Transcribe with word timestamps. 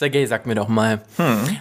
Sergej, 0.00 0.26
sag 0.26 0.46
mir 0.46 0.54
doch 0.54 0.68
mal, 0.68 1.02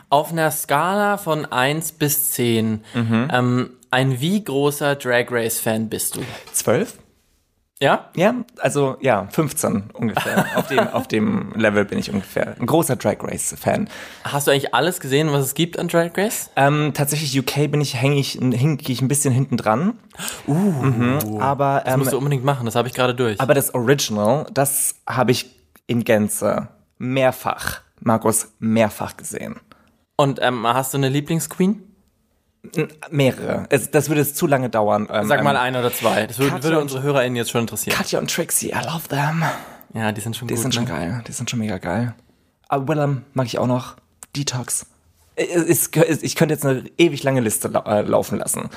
auf 0.07 0.31
einer 0.31 0.49
Skala 0.49 1.17
von 1.17 1.45
1 1.45 1.91
bis 1.91 2.31
10, 2.31 2.85
ähm, 2.95 3.71
ein 3.91 4.21
wie 4.21 4.41
großer 4.41 4.95
Drag 4.95 5.25
Race 5.29 5.59
Fan 5.59 5.89
bist 5.89 6.15
du? 6.15 6.21
Zwölf? 6.53 6.99
Ja? 7.81 8.11
Ja, 8.15 8.35
also 8.59 8.95
ja, 9.01 9.27
15 9.29 9.89
ungefähr. 9.91 10.45
auf, 10.55 10.67
dem, 10.67 10.87
auf 10.87 11.09
dem 11.09 11.51
Level 11.55 11.83
bin 11.83 11.99
ich 11.99 12.13
ungefähr. 12.13 12.55
Ein 12.57 12.65
großer 12.65 12.95
Drag 12.95 13.17
Race-Fan. 13.19 13.89
Hast 14.23 14.47
du 14.47 14.51
eigentlich 14.51 14.73
alles 14.73 15.01
gesehen, 15.01 15.33
was 15.33 15.43
es 15.43 15.53
gibt 15.53 15.77
an 15.77 15.89
Drag 15.89 16.11
Race? 16.15 16.49
Ähm, 16.55 16.93
tatsächlich 16.93 17.37
UK 17.37 17.69
bin 17.69 17.81
ich, 17.81 17.95
häng 17.95 18.13
ich, 18.13 18.39
hink 18.39 18.87
ich 18.87 19.01
ein 19.01 19.09
bisschen 19.09 19.33
hinten 19.33 19.57
dran. 19.57 19.99
Uh, 20.47 20.53
mhm. 20.53 21.41
aber, 21.41 21.81
Das 21.83 21.93
ähm, 21.93 21.99
musst 21.99 22.13
du 22.13 22.17
unbedingt 22.17 22.45
machen, 22.45 22.65
das 22.65 22.75
habe 22.75 22.87
ich 22.87 22.93
gerade 22.93 23.15
durch. 23.15 23.41
aber 23.41 23.53
das 23.53 23.73
Original, 23.73 24.45
das 24.53 24.95
habe 25.05 25.31
ich 25.31 25.45
in 25.87 26.05
Gänze 26.05 26.69
mehrfach, 26.99 27.81
Markus, 28.01 28.53
mehrfach 28.59 29.17
gesehen. 29.17 29.59
Und 30.15 30.39
ähm, 30.41 30.65
hast 30.67 30.93
du 30.93 30.97
eine 30.97 31.09
Lieblingsqueen? 31.09 31.83
Mehrere. 33.09 33.65
Es, 33.69 33.89
das 33.89 34.09
würde 34.09 34.21
es 34.21 34.33
zu 34.35 34.45
lange 34.45 34.69
dauern. 34.69 35.07
Ähm, 35.11 35.27
Sag 35.27 35.43
mal 35.43 35.51
ähm, 35.55 35.61
ein 35.61 35.75
oder 35.77 35.93
zwei. 35.93 36.27
Das 36.27 36.39
würde, 36.39 36.61
würde 36.61 36.79
unsere 36.81 37.01
HörerInnen 37.03 37.35
jetzt 37.37 37.51
schon 37.51 37.61
interessieren. 37.61 37.95
Katja 37.95 38.19
und 38.19 38.29
Trixie, 38.29 38.69
I 38.71 38.85
love 38.85 39.07
them. 39.07 39.43
Ja, 39.93 40.11
die 40.11 40.19
sind 40.21 40.35
schon 40.35 40.47
Die 40.49 40.55
gut. 40.55 40.61
sind 40.61 40.75
schon 40.75 40.83
ne? 40.83 40.89
geil. 40.89 41.23
Die 41.27 41.31
sind 41.31 41.49
schon 41.49 41.59
mega 41.59 41.77
geil. 41.77 42.13
Aber 42.67 42.87
Willem 42.87 43.23
mag 43.33 43.45
ich 43.47 43.57
auch 43.59 43.67
noch. 43.67 43.95
Detox. 44.35 44.85
Es- 45.35 45.89
es- 45.95 46.21
Ich 46.23 46.35
könnte 46.35 46.53
jetzt 46.53 46.65
eine 46.65 46.83
ewig 46.97 47.23
lange 47.23 47.39
Liste 47.39 47.71
äh, 47.85 48.01
laufen 48.01 48.37
lassen. 48.39 48.69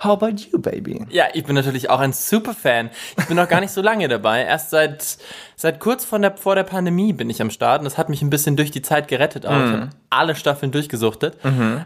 How 0.00 0.12
about 0.12 0.36
you, 0.52 0.60
baby? 0.60 1.04
Ja, 1.10 1.24
ich 1.34 1.44
bin 1.44 1.56
natürlich 1.56 1.90
auch 1.90 1.98
ein 1.98 2.12
Superfan. 2.12 2.90
Ich 3.18 3.26
bin 3.26 3.36
noch 3.36 3.48
gar 3.48 3.60
nicht 3.60 3.72
so 3.72 3.82
lange 3.82 4.06
dabei. 4.06 4.44
Erst 4.44 4.70
seit, 4.70 5.18
seit 5.56 5.80
kurz 5.80 6.04
vor 6.04 6.20
der, 6.20 6.36
vor 6.36 6.54
der 6.54 6.62
Pandemie 6.62 7.12
bin 7.12 7.28
ich 7.30 7.42
am 7.42 7.50
Start 7.50 7.80
und 7.80 7.84
das 7.84 7.98
hat 7.98 8.08
mich 8.08 8.22
ein 8.22 8.30
bisschen 8.30 8.56
durch 8.56 8.70
die 8.70 8.82
Zeit 8.82 9.08
gerettet 9.08 9.44
auch. 9.44 9.56
Ich 9.56 9.72
habe 9.72 9.90
alle 10.10 10.36
Staffeln 10.36 10.70
durchgesuchtet. 10.70 11.36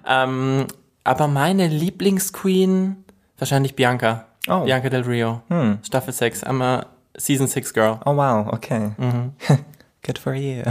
Ähm, 0.06 0.66
aber 1.04 1.26
meine 1.26 1.68
Lieblingsqueen, 1.68 3.02
wahrscheinlich 3.38 3.76
Bianca. 3.76 4.26
Oh. 4.46 4.64
Bianca 4.64 4.90
Del 4.90 5.02
Rio. 5.02 5.40
Staffel 5.82 6.12
6. 6.12 6.44
I'm 6.44 6.62
a 6.62 6.86
Season 7.16 7.46
6 7.46 7.72
Girl. 7.72 7.98
Oh 8.04 8.14
wow, 8.14 8.46
okay. 8.52 8.90
Good 10.02 10.18
for 10.18 10.34
you. 10.34 10.64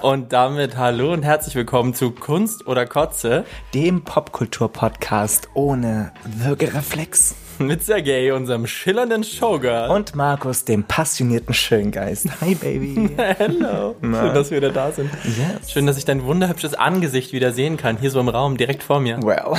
Und 0.00 0.32
damit 0.32 0.76
hallo 0.76 1.12
und 1.12 1.22
herzlich 1.22 1.54
willkommen 1.54 1.94
zu 1.94 2.10
Kunst 2.12 2.66
oder 2.66 2.86
Kotze 2.86 3.44
Dem 3.74 4.04
Popkultur-Podcast 4.04 5.48
ohne 5.54 6.12
Würgereflex. 6.24 7.34
mit 7.58 7.82
Sergej, 7.82 8.32
unserem 8.32 8.66
schillernden 8.66 9.24
Showgirl. 9.24 9.90
Und 9.90 10.14
Markus, 10.14 10.64
dem 10.64 10.84
passionierten 10.84 11.54
Schöngeist. 11.54 12.28
Hi, 12.40 12.54
Baby. 12.54 13.10
Hello. 13.16 13.96
Schön, 14.00 14.34
dass 14.34 14.50
wir 14.50 14.58
wieder 14.58 14.70
da 14.72 14.92
sind. 14.92 15.10
Yes. 15.24 15.70
Schön, 15.72 15.86
dass 15.86 15.96
ich 15.98 16.04
dein 16.04 16.24
wunderhübsches 16.24 16.74
Angesicht 16.74 17.32
wieder 17.32 17.52
sehen 17.52 17.76
kann, 17.76 17.96
hier 17.98 18.10
so 18.10 18.20
im 18.20 18.28
Raum, 18.28 18.56
direkt 18.56 18.82
vor 18.82 19.00
mir. 19.00 19.22
Well. 19.22 19.54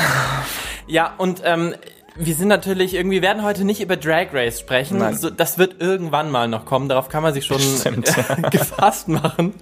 Ja, 0.88 1.14
und 1.18 1.42
ähm, 1.46 1.76
wir 2.16 2.36
sind 2.36 2.47
natürlich 2.47 2.94
irgendwie, 2.94 3.22
werden 3.22 3.44
heute 3.44 3.66
nicht 3.66 3.81
über 3.81 3.97
Drag 3.97 4.28
Race 4.33 4.59
sprechen. 4.59 5.16
So, 5.16 5.30
das 5.30 5.58
wird 5.58 5.81
irgendwann 5.81 6.31
mal 6.31 6.47
noch 6.47 6.66
kommen, 6.66 6.89
darauf 6.89 7.09
kann 7.09 7.23
man 7.23 7.33
sich 7.33 7.45
schon 7.45 7.59
Stimmt, 7.59 8.06
gefasst 8.52 9.08
machen. 9.08 9.53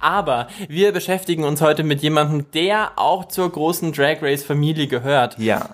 Aber 0.00 0.48
wir 0.68 0.92
beschäftigen 0.92 1.44
uns 1.44 1.60
heute 1.60 1.82
mit 1.82 2.02
jemandem, 2.02 2.46
der 2.52 2.92
auch 2.96 3.28
zur 3.28 3.50
großen 3.50 3.92
Drag 3.92 4.22
Race 4.22 4.44
Familie 4.44 4.86
gehört. 4.86 5.38
Ja. 5.38 5.70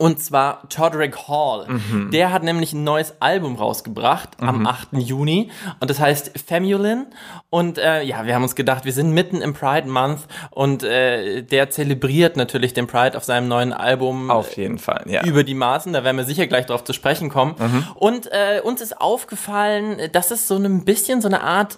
Und 0.00 0.20
zwar 0.22 0.68
Todrick 0.68 1.28
Hall. 1.28 1.66
Mhm. 1.68 2.12
Der 2.12 2.32
hat 2.32 2.44
nämlich 2.44 2.72
ein 2.72 2.84
neues 2.84 3.14
Album 3.20 3.56
rausgebracht 3.56 4.30
am 4.40 4.64
8. 4.64 4.88
Juni. 4.92 5.50
Und 5.80 5.90
das 5.90 5.98
heißt 5.98 6.38
Femulin. 6.46 7.06
Und 7.50 7.78
äh, 7.78 8.02
ja, 8.02 8.24
wir 8.24 8.36
haben 8.36 8.44
uns 8.44 8.54
gedacht, 8.54 8.84
wir 8.84 8.92
sind 8.92 9.10
mitten 9.10 9.42
im 9.42 9.54
Pride 9.54 9.88
Month. 9.88 10.20
Und 10.50 10.84
äh, 10.84 11.42
der 11.42 11.70
zelebriert 11.70 12.36
natürlich 12.36 12.74
den 12.74 12.86
Pride 12.86 13.16
auf 13.16 13.24
seinem 13.24 13.48
neuen 13.48 13.72
Album. 13.72 14.30
Auf 14.30 14.56
jeden 14.56 14.78
Fall, 14.78 15.02
ja. 15.08 15.24
Über 15.24 15.42
die 15.42 15.54
Maßen, 15.54 15.92
da 15.92 16.04
werden 16.04 16.16
wir 16.16 16.24
sicher 16.24 16.46
gleich 16.46 16.66
drauf 16.66 16.84
zu 16.84 16.92
sprechen 16.92 17.28
kommen. 17.28 17.56
Und 17.96 18.28
äh, 18.30 18.60
uns 18.62 18.80
ist 18.80 19.00
aufgefallen, 19.00 19.98
dass 20.12 20.30
es 20.30 20.46
so 20.46 20.56
ein 20.56 20.84
bisschen 20.84 21.20
so 21.20 21.26
eine 21.26 21.42
Art 21.42 21.76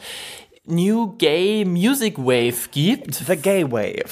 New 0.71 1.15
Gay 1.17 1.65
Music 1.65 2.19
Wave 2.19 2.69
gibt. 2.71 3.15
The 3.15 3.35
Gay 3.37 3.65
Wave, 3.73 4.05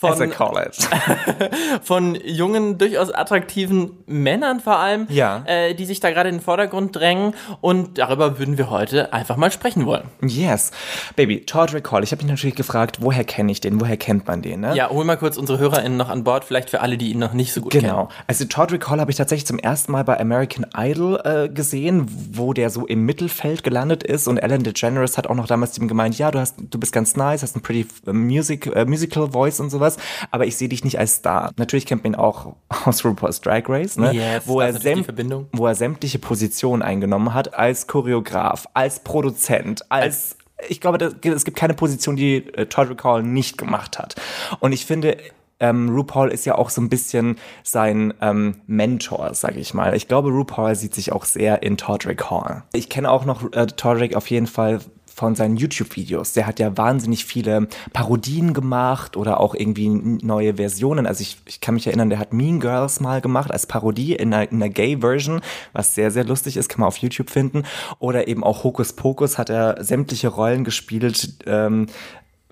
Von- 0.00 0.10
as 0.12 0.20
I 0.20 0.26
call 0.26 0.56
it. 0.60 0.76
von 1.82 2.16
jungen, 2.24 2.78
durchaus 2.78 3.12
attraktiven 3.12 3.92
Männern 4.06 4.58
vor 4.58 4.76
allem, 4.78 5.06
Ja. 5.08 5.44
äh, 5.46 5.72
die 5.74 5.84
sich 5.86 6.00
da 6.00 6.10
gerade 6.10 6.28
in 6.30 6.36
den 6.36 6.40
Vordergrund 6.42 6.96
drängen. 6.96 7.34
Und 7.60 7.98
darüber 7.98 8.40
würden 8.40 8.58
wir 8.58 8.70
heute 8.70 9.12
einfach 9.12 9.36
mal 9.36 9.52
sprechen 9.52 9.86
wollen. 9.86 10.02
Yes. 10.20 10.72
Baby, 11.14 11.46
Todrick 11.46 11.90
Hall. 11.92 12.02
Ich 12.02 12.10
habe 12.10 12.22
mich 12.22 12.30
natürlich 12.30 12.56
gefragt, 12.56 12.98
woher 13.00 13.22
kenne 13.22 13.52
ich 13.52 13.60
den? 13.60 13.80
Woher 13.80 13.96
kennt 13.96 14.26
man 14.26 14.42
den? 14.42 14.60
Ne? 14.60 14.74
Ja, 14.74 14.90
hol 14.90 15.04
mal 15.04 15.16
kurz 15.16 15.36
unsere 15.36 15.60
HörerInnen 15.60 15.96
noch 15.96 16.08
an 16.10 16.24
Bord, 16.24 16.44
vielleicht 16.44 16.70
für 16.70 16.80
alle, 16.80 16.98
die 16.98 17.12
ihn 17.12 17.20
noch 17.20 17.32
nicht 17.34 17.52
so 17.52 17.60
gut 17.60 17.70
Genau. 17.72 18.08
Also 18.26 18.44
Todrick 18.46 18.88
Hall 18.90 19.00
habe 19.00 19.12
ich 19.12 19.16
tatsächlich 19.16 19.46
zum 19.46 19.60
ersten 19.60 19.92
Mal 19.92 20.02
bei 20.02 20.18
American 20.18 20.66
Idol 20.76 21.20
äh, 21.24 21.48
gesehen, 21.48 22.06
wo 22.32 22.52
der 22.52 22.70
so 22.70 22.84
im 22.84 23.06
Mittelfeld 23.06 23.62
gelandet 23.62 24.02
ist 24.02 24.26
und 24.26 24.38
Ellen 24.38 24.64
DeGeneres 24.64 25.16
hat 25.16 25.28
auch 25.28 25.34
noch 25.36 25.46
damals 25.46 25.78
ihm 25.78 25.84
gemeint, 25.94 26.18
ja, 26.18 26.30
du 26.30 26.40
hast, 26.40 26.56
du 26.58 26.78
bist 26.78 26.92
ganz 26.92 27.16
nice, 27.16 27.42
hast 27.42 27.56
ein 27.56 27.62
pretty 27.62 27.86
äh, 28.06 28.12
music, 28.12 28.66
äh, 28.66 28.84
musical 28.84 29.30
voice 29.30 29.60
und 29.60 29.70
sowas, 29.70 29.96
aber 30.30 30.46
ich 30.46 30.56
sehe 30.56 30.68
dich 30.68 30.84
nicht 30.84 30.98
als 30.98 31.16
Star. 31.16 31.52
Natürlich 31.56 31.86
kennt 31.86 32.04
man 32.04 32.14
ihn 32.14 32.18
auch 32.18 32.56
aus 32.84 33.04
RuPaul's 33.04 33.40
Drag 33.40 33.62
Race, 33.68 33.96
ne? 33.96 34.12
Yes, 34.12 34.42
wo 34.46 34.60
er 34.60 34.74
Verbindung. 34.74 35.46
wo 35.52 35.66
er 35.66 35.74
sämtliche 35.74 36.18
Positionen 36.18 36.82
eingenommen 36.82 37.32
hat 37.32 37.54
als 37.54 37.86
Choreograf, 37.86 38.66
als 38.74 39.00
Produzent, 39.00 39.90
als 39.90 40.36
ich 40.68 40.80
glaube, 40.80 41.12
es 41.22 41.44
gibt 41.44 41.56
keine 41.56 41.74
Position, 41.74 42.16
die 42.16 42.36
äh, 42.36 42.66
Todrick 42.66 43.02
Hall 43.04 43.22
nicht 43.22 43.58
gemacht 43.58 43.98
hat. 43.98 44.14
Und 44.60 44.72
ich 44.72 44.86
finde, 44.86 45.18
ähm, 45.60 45.88
RuPaul 45.90 46.30
ist 46.30 46.44
ja 46.44 46.56
auch 46.56 46.70
so 46.70 46.80
ein 46.80 46.88
bisschen 46.88 47.36
sein 47.62 48.14
ähm, 48.20 48.60
Mentor, 48.66 49.34
sage 49.34 49.60
ich 49.60 49.74
mal. 49.74 49.94
Ich 49.94 50.08
glaube, 50.08 50.30
RuPaul 50.30 50.74
sieht 50.74 50.94
sich 50.94 51.12
auch 51.12 51.24
sehr 51.24 51.62
in 51.62 51.76
Todrick 51.76 52.30
Hall. 52.30 52.64
Ich 52.72 52.88
kenne 52.88 53.10
auch 53.10 53.24
noch 53.24 53.52
äh, 53.52 53.66
Todrick 53.66 54.16
auf 54.16 54.30
jeden 54.30 54.46
Fall 54.46 54.80
von 55.14 55.34
seinen 55.34 55.56
YouTube-Videos. 55.56 56.32
Der 56.32 56.46
hat 56.46 56.58
ja 56.58 56.76
wahnsinnig 56.76 57.24
viele 57.24 57.68
Parodien 57.92 58.52
gemacht 58.52 59.16
oder 59.16 59.38
auch 59.40 59.54
irgendwie 59.54 59.88
neue 59.88 60.54
Versionen. 60.56 61.06
Also 61.06 61.22
ich, 61.22 61.38
ich 61.46 61.60
kann 61.60 61.74
mich 61.74 61.86
erinnern, 61.86 62.10
der 62.10 62.18
hat 62.18 62.32
Mean 62.32 62.58
Girls 62.60 63.00
mal 63.00 63.20
gemacht 63.20 63.50
als 63.50 63.66
Parodie 63.66 64.14
in 64.14 64.34
einer, 64.34 64.50
in 64.50 64.62
einer 64.62 64.68
Gay-Version, 64.72 65.40
was 65.72 65.94
sehr, 65.94 66.10
sehr 66.10 66.24
lustig 66.24 66.56
ist, 66.56 66.68
kann 66.68 66.80
man 66.80 66.88
auf 66.88 66.96
YouTube 66.96 67.30
finden. 67.30 67.64
Oder 67.98 68.28
eben 68.28 68.42
auch 68.42 68.64
Hokus 68.64 68.92
Pokus 68.92 69.38
hat 69.38 69.50
er 69.50 69.82
sämtliche 69.84 70.28
Rollen 70.28 70.64
gespielt, 70.64 71.44
ähm, 71.46 71.86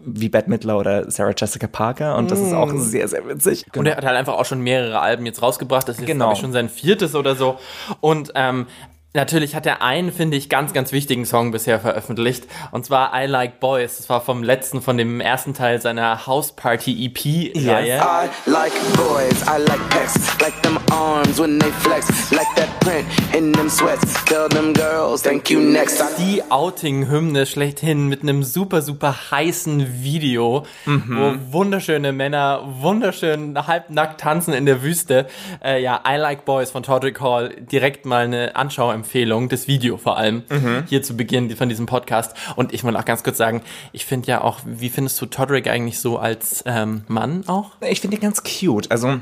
wie 0.04 0.28
Bette 0.28 0.50
Midler 0.50 0.78
oder 0.78 1.10
Sarah 1.10 1.32
Jessica 1.36 1.68
Parker. 1.68 2.16
Und 2.16 2.30
das 2.30 2.40
ist 2.40 2.52
auch 2.52 2.72
sehr, 2.74 3.06
sehr 3.06 3.26
witzig. 3.28 3.66
Und 3.76 3.86
er 3.86 3.96
hat 3.96 4.04
halt 4.04 4.16
einfach 4.16 4.34
auch 4.34 4.44
schon 4.44 4.60
mehrere 4.60 4.98
Alben 5.00 5.26
jetzt 5.26 5.42
rausgebracht. 5.42 5.88
Das 5.88 5.98
ist, 5.98 6.06
Genau. 6.06 6.24
glaube 6.24 6.34
ich, 6.34 6.40
schon 6.40 6.52
sein 6.52 6.68
viertes 6.68 7.14
oder 7.14 7.36
so. 7.36 7.58
Und 8.00 8.32
ähm, 8.34 8.66
natürlich 9.14 9.54
hat 9.54 9.66
er 9.66 9.82
einen, 9.82 10.12
finde 10.12 10.36
ich, 10.36 10.48
ganz, 10.48 10.72
ganz 10.72 10.92
wichtigen 10.92 11.26
Song 11.26 11.50
bisher 11.50 11.80
veröffentlicht. 11.80 12.46
Und 12.70 12.84
zwar 12.86 13.12
I 13.14 13.26
Like 13.26 13.60
Boys. 13.60 13.98
Das 13.98 14.08
war 14.08 14.20
vom 14.20 14.42
letzten, 14.42 14.82
von 14.82 14.96
dem 14.96 15.20
ersten 15.20 15.54
Teil 15.54 15.80
seiner 15.80 16.26
House 16.26 16.52
Party 16.52 17.06
EP-Reihe. 17.06 17.96
I 17.96 18.50
like 18.50 18.72
boys, 18.96 19.42
I 19.42 19.60
like 19.62 19.88
pecs, 19.90 20.40
like 20.40 20.60
them 20.62 20.78
arms 20.90 21.38
when 21.38 21.58
they 21.58 21.70
flex, 21.70 22.30
like 22.30 22.46
that 22.56 22.68
print 22.80 23.06
in 23.36 23.52
them 23.52 23.68
sweats. 23.68 24.24
Tell 24.24 24.48
them 24.48 24.72
girls, 24.72 25.22
thank 25.22 25.50
you 25.50 25.60
next. 25.60 26.02
Die 26.18 26.42
Outing-Hymne 26.50 27.46
schlechthin 27.46 28.08
mit 28.08 28.22
einem 28.22 28.42
super, 28.42 28.82
super 28.82 29.30
heißen 29.30 30.02
Video, 30.02 30.64
wo 30.86 31.34
wunderschöne 31.52 32.12
Männer 32.12 32.62
wunderschön 32.80 33.66
halbnackt 33.66 34.20
tanzen 34.20 34.54
in 34.54 34.66
der 34.66 34.82
Wüste. 34.82 35.26
Äh, 35.62 35.82
ja, 35.82 36.02
I 36.06 36.16
Like 36.16 36.44
Boys 36.44 36.70
von 36.70 36.82
Todrick 36.82 37.20
Hall. 37.20 37.54
Direkt 37.60 38.06
mal 38.06 38.24
eine 38.24 38.56
Anschauempfehlung, 39.02 39.48
das 39.48 39.68
Video 39.68 39.96
vor 39.96 40.16
allem, 40.16 40.42
hier 40.88 41.02
zu 41.02 41.16
Beginn 41.16 41.54
von 41.56 41.68
diesem 41.68 41.86
Podcast. 41.86 42.36
Und 42.56 42.72
ich 42.72 42.84
will 42.84 42.96
auch 42.96 43.04
ganz 43.04 43.22
kurz 43.22 43.36
sagen, 43.36 43.62
ich 43.92 44.06
finde 44.06 44.28
ja 44.28 44.40
auch, 44.40 44.60
wie 44.64 44.88
findest 44.88 45.20
du 45.20 45.26
Todrick 45.26 45.68
eigentlich 45.68 45.98
so 45.98 46.18
als 46.18 46.62
ähm, 46.66 47.04
Mann 47.08 47.44
auch? 47.48 47.72
Ich 47.80 48.00
finde 48.00 48.16
ihn 48.16 48.22
ganz 48.22 48.42
cute. 48.42 48.90
Also, 48.90 49.20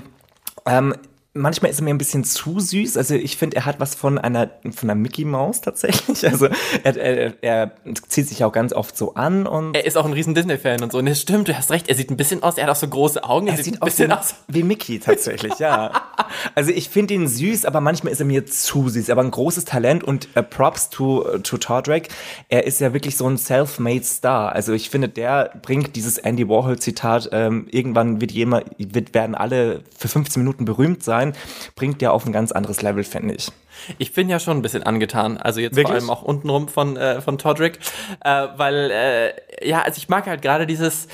ähm, 0.67 0.95
manchmal 1.33 1.71
ist 1.71 1.81
er 1.81 1.85
mir 1.85 1.91
ein 1.91 1.99
bisschen 1.99 2.25
zu 2.25 2.59
süß. 2.59 2.97
Also 2.97 3.15
ich 3.15 3.37
finde, 3.37 3.57
er 3.57 3.65
hat 3.65 3.79
was 3.79 3.95
von 3.95 4.19
einer 4.19 4.51
von 4.73 4.91
einer 4.91 5.01
Mickey 5.01 5.25
Maus 5.25 5.61
tatsächlich. 5.61 6.25
Also 6.31 6.49
er, 6.85 6.97
er, 6.97 7.35
er 7.43 7.73
zieht 8.09 8.29
sich 8.29 8.45
auch 8.45 8.53
ganz 8.53 8.73
oft 8.73 8.97
so 8.97 9.15
an 9.15 9.47
und 9.47 9.75
Er 9.75 9.85
ist 9.85 9.97
auch 9.97 10.05
ein 10.05 10.13
riesen 10.13 10.35
Disney-Fan 10.35 10.83
und 10.83 10.93
so. 10.93 10.99
Und 10.99 11.07
das 11.07 11.21
stimmt, 11.21 11.49
du 11.49 11.57
hast 11.57 11.71
recht, 11.71 11.89
er 11.89 11.97
sieht 11.97 12.11
ein 12.11 12.17
bisschen 12.17 12.43
aus, 12.43 12.57
er 12.57 12.65
hat 12.65 12.71
auch 12.71 12.77
so 12.77 12.87
große 12.87 13.25
Augen, 13.25 13.49
er, 13.49 13.55
er 13.55 13.57
sieht, 13.57 13.75
sieht 13.75 13.83
ein 13.83 13.85
bisschen 13.85 14.13
aus. 14.13 14.35
wie 14.49 14.63
Mickey 14.63 15.01
tatsächlich, 15.01 15.59
ja. 15.59 15.91
Also 16.55 16.71
ich 16.71 16.89
finde 16.89 17.15
ihn 17.15 17.27
süß, 17.27 17.65
aber 17.65 17.81
manchmal 17.81 18.13
ist 18.13 18.21
er 18.21 18.27
mir 18.27 18.47
zu 18.47 18.89
süß. 18.89 19.11
Aber 19.11 19.23
ein 19.23 19.31
großes 19.31 19.65
Talent 19.65 20.05
und 20.05 20.29
äh, 20.35 20.43
Props 20.43 20.91
to, 20.91 21.39
to 21.39 21.59
Todrick. 21.59 22.09
Er 22.49 22.67
ist 22.67 22.81
ja 22.81 22.93
wirklich 22.93 23.17
so 23.17 23.27
ein 23.29 23.37
self-made 23.37 24.05
Star. 24.05 24.53
Also 24.53 24.73
ich 24.73 24.91
finde, 24.91 25.09
der 25.09 25.53
bringt 25.63 25.97
dieses 25.97 26.19
Andy 26.19 26.49
Warhol-Zitat, 26.49 27.31
ähm, 27.33 27.67
irgendwann 27.71 28.21
wird 28.21 28.33
jemand, 28.33 28.67
wird, 28.79 29.13
werden 29.15 29.35
alle 29.35 29.83
für 29.97 30.09
15 30.09 30.43
Minuten 30.43 30.65
berühmt 30.65 31.03
sein. 31.03 31.20
Rein, 31.21 31.35
bringt 31.77 32.01
der 32.01 32.13
auf 32.13 32.27
ein 32.27 32.33
ganz 32.33 32.53
anderes 32.53 32.83
Level, 32.83 33.05
finde 33.05 33.35
ich. 33.35 33.51
Ich 33.99 34.13
bin 34.13 34.29
ja 34.29 34.39
schon 34.39 34.59
ein 34.59 34.63
bisschen 34.63 34.83
angetan, 34.83 35.39
also 35.39 35.61
jetzt 35.61 35.77
Wirklich? 35.77 35.87
vor 35.87 35.95
allem 35.95 36.11
auch 36.11 36.23
untenrum 36.23 36.69
von, 36.69 36.97
äh, 36.97 37.21
von 37.21 37.39
Todrick, 37.39 37.79
äh, 38.25 38.49
weil, 38.57 38.91
äh, 38.91 39.69
ja, 39.69 39.83
also 39.83 39.99
ich 39.99 40.09
mag 40.09 40.27
halt 40.27 40.43
gerade 40.43 40.67
dieses, 40.67 41.09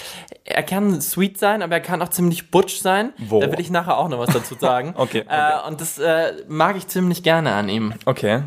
er 0.44 0.62
kann 0.62 1.00
sweet 1.00 1.38
sein, 1.38 1.62
aber 1.62 1.74
er 1.74 1.80
kann 1.80 2.02
auch 2.02 2.08
ziemlich 2.08 2.50
butch 2.50 2.80
sein. 2.80 3.12
Wo? 3.18 3.40
Da 3.40 3.50
will 3.50 3.60
ich 3.60 3.70
nachher 3.70 3.98
auch 3.98 4.08
noch 4.08 4.18
was 4.18 4.30
dazu 4.30 4.56
sagen. 4.58 4.94
Okay, 4.96 5.20
okay. 5.26 5.28
Äh, 5.28 5.68
und 5.68 5.80
das 5.80 5.98
äh, 5.98 6.32
mag 6.48 6.76
ich 6.76 6.88
ziemlich 6.88 7.22
gerne 7.22 7.52
an 7.52 7.68
ihm. 7.68 7.94
Okay. 8.04 8.42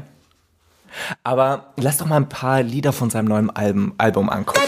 Aber 1.23 1.73
lass 1.77 1.97
doch 1.97 2.07
mal 2.07 2.17
ein 2.17 2.29
paar 2.29 2.63
Lieder 2.63 2.93
von 2.93 3.09
seinem 3.09 3.25
neuen 3.25 3.49
Album, 3.55 3.93
Album 3.97 4.29
angucken. 4.29 4.59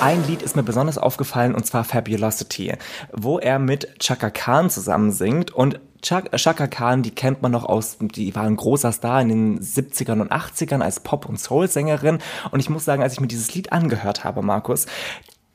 Ein 0.00 0.26
Lied 0.26 0.40
ist 0.42 0.56
mir 0.56 0.62
besonders 0.62 0.96
aufgefallen 0.96 1.54
und 1.54 1.66
zwar 1.66 1.84
Fabulosity, 1.84 2.74
wo 3.12 3.38
er 3.38 3.58
mit 3.58 3.98
Chaka 4.00 4.30
Khan 4.30 4.70
zusammen 4.70 5.12
singt. 5.12 5.50
Und 5.50 5.78
Chak- 6.02 6.34
Chaka 6.36 6.66
Khan, 6.68 7.02
die 7.02 7.10
kennt 7.10 7.42
man 7.42 7.52
noch 7.52 7.64
aus, 7.64 7.98
die 8.00 8.34
war 8.34 8.44
ein 8.44 8.56
großer 8.56 8.92
Star 8.92 9.20
in 9.20 9.28
den 9.28 9.60
70ern 9.60 10.20
und 10.22 10.32
80ern 10.32 10.80
als 10.80 11.00
Pop- 11.00 11.26
und 11.26 11.38
Soul-Sängerin. 11.38 12.18
Und 12.50 12.60
ich 12.60 12.70
muss 12.70 12.86
sagen, 12.86 13.02
als 13.02 13.12
ich 13.12 13.20
mir 13.20 13.26
dieses 13.28 13.54
Lied 13.54 13.72
angehört 13.72 14.24
habe, 14.24 14.40
Markus, 14.40 14.86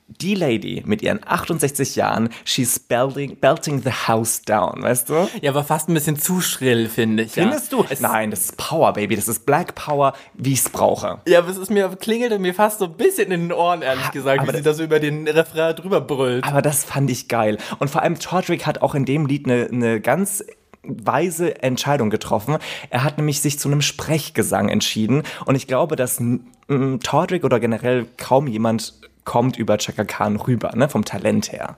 die 0.07 0.36
Lady 0.36 0.84
mit 0.86 1.02
ihren 1.02 1.19
68 1.25 1.96
Jahren, 1.96 2.30
she's 2.44 2.80
belting, 2.80 3.38
belting 3.38 3.81
the 3.81 3.92
house 3.92 4.42
down, 4.42 4.84
weißt 4.84 5.10
du? 5.10 5.28
Ja, 5.42 5.52
aber 5.52 5.63
fast 5.63 5.90
ein 5.90 5.94
bisschen 5.94 6.18
zu 6.18 6.42
schrill, 6.42 6.90
finde 6.90 7.24
ich. 7.24 7.31
Findest 7.31 7.72
ja. 7.72 7.80
du? 7.80 7.86
Es, 7.90 8.02
Nein, 8.02 8.30
das 8.30 8.42
ist 8.42 8.57
Power, 8.57 8.94
Baby, 8.94 9.16
das 9.16 9.28
ist 9.28 9.46
Black 9.46 9.74
Power, 9.75 10.13
wie 10.36 10.54
ich 10.54 10.60
es 10.60 10.69
brauche. 10.69 11.19
Ja, 11.28 11.40
aber 11.40 11.50
es 11.50 11.57
ist 11.57 11.72
mir, 11.72 11.90
klingelte 11.90 12.38
mir 12.38 12.54
fast 12.54 12.80
so 12.80 12.86
ein 12.86 12.94
bisschen 12.94 13.31
in 13.31 13.42
den 13.42 13.52
Ohren, 13.52 13.81
ehrlich 13.81 14.12
gesagt, 14.12 14.42
aber 14.42 14.54
wie 14.54 14.57
sie 14.57 14.63
da 14.63 14.74
so 14.74 14.84
über 14.84 15.00
den 15.00 15.28
Refrain 15.28 15.75
drüber 15.75 16.02
brüllt. 16.02 16.44
Aber 16.44 16.62
das 16.62 16.84
fand 16.84 17.10
ich 17.10 17.28
geil. 17.28 17.58
Und 17.80 17.90
vor 17.90 18.04
allem 18.04 18.19
Todrick 18.19 18.66
hat 18.66 18.81
auch 18.81 18.94
in 18.94 19.06
dem 19.06 19.25
Lied 19.25 19.46
eine, 19.46 19.68
eine 19.72 20.01
ganz 20.01 20.44
weise 20.84 21.63
Entscheidung 21.63 22.12
getroffen. 22.12 22.58
Er 22.92 23.04
hat 23.04 23.18
nämlich 23.18 23.42
sich 23.42 23.58
zu 23.58 23.68
einem 23.68 23.81
Sprechgesang 23.81 24.69
entschieden. 24.69 25.24
Und 25.46 25.56
ich 25.56 25.66
glaube, 25.66 25.96
dass 25.96 26.19
mm, 26.19 27.00
Todrick 27.04 27.44
oder 27.44 27.60
generell 27.60 28.06
kaum 28.18 28.48
jemand 28.48 28.94
kommt 29.25 29.57
über 29.57 29.77
Chaka 29.80 30.06
Khan 30.06 30.38
rüber, 30.38 30.72
ne, 30.75 30.88
vom 30.88 31.04
Talent 31.04 31.51
her. 31.51 31.75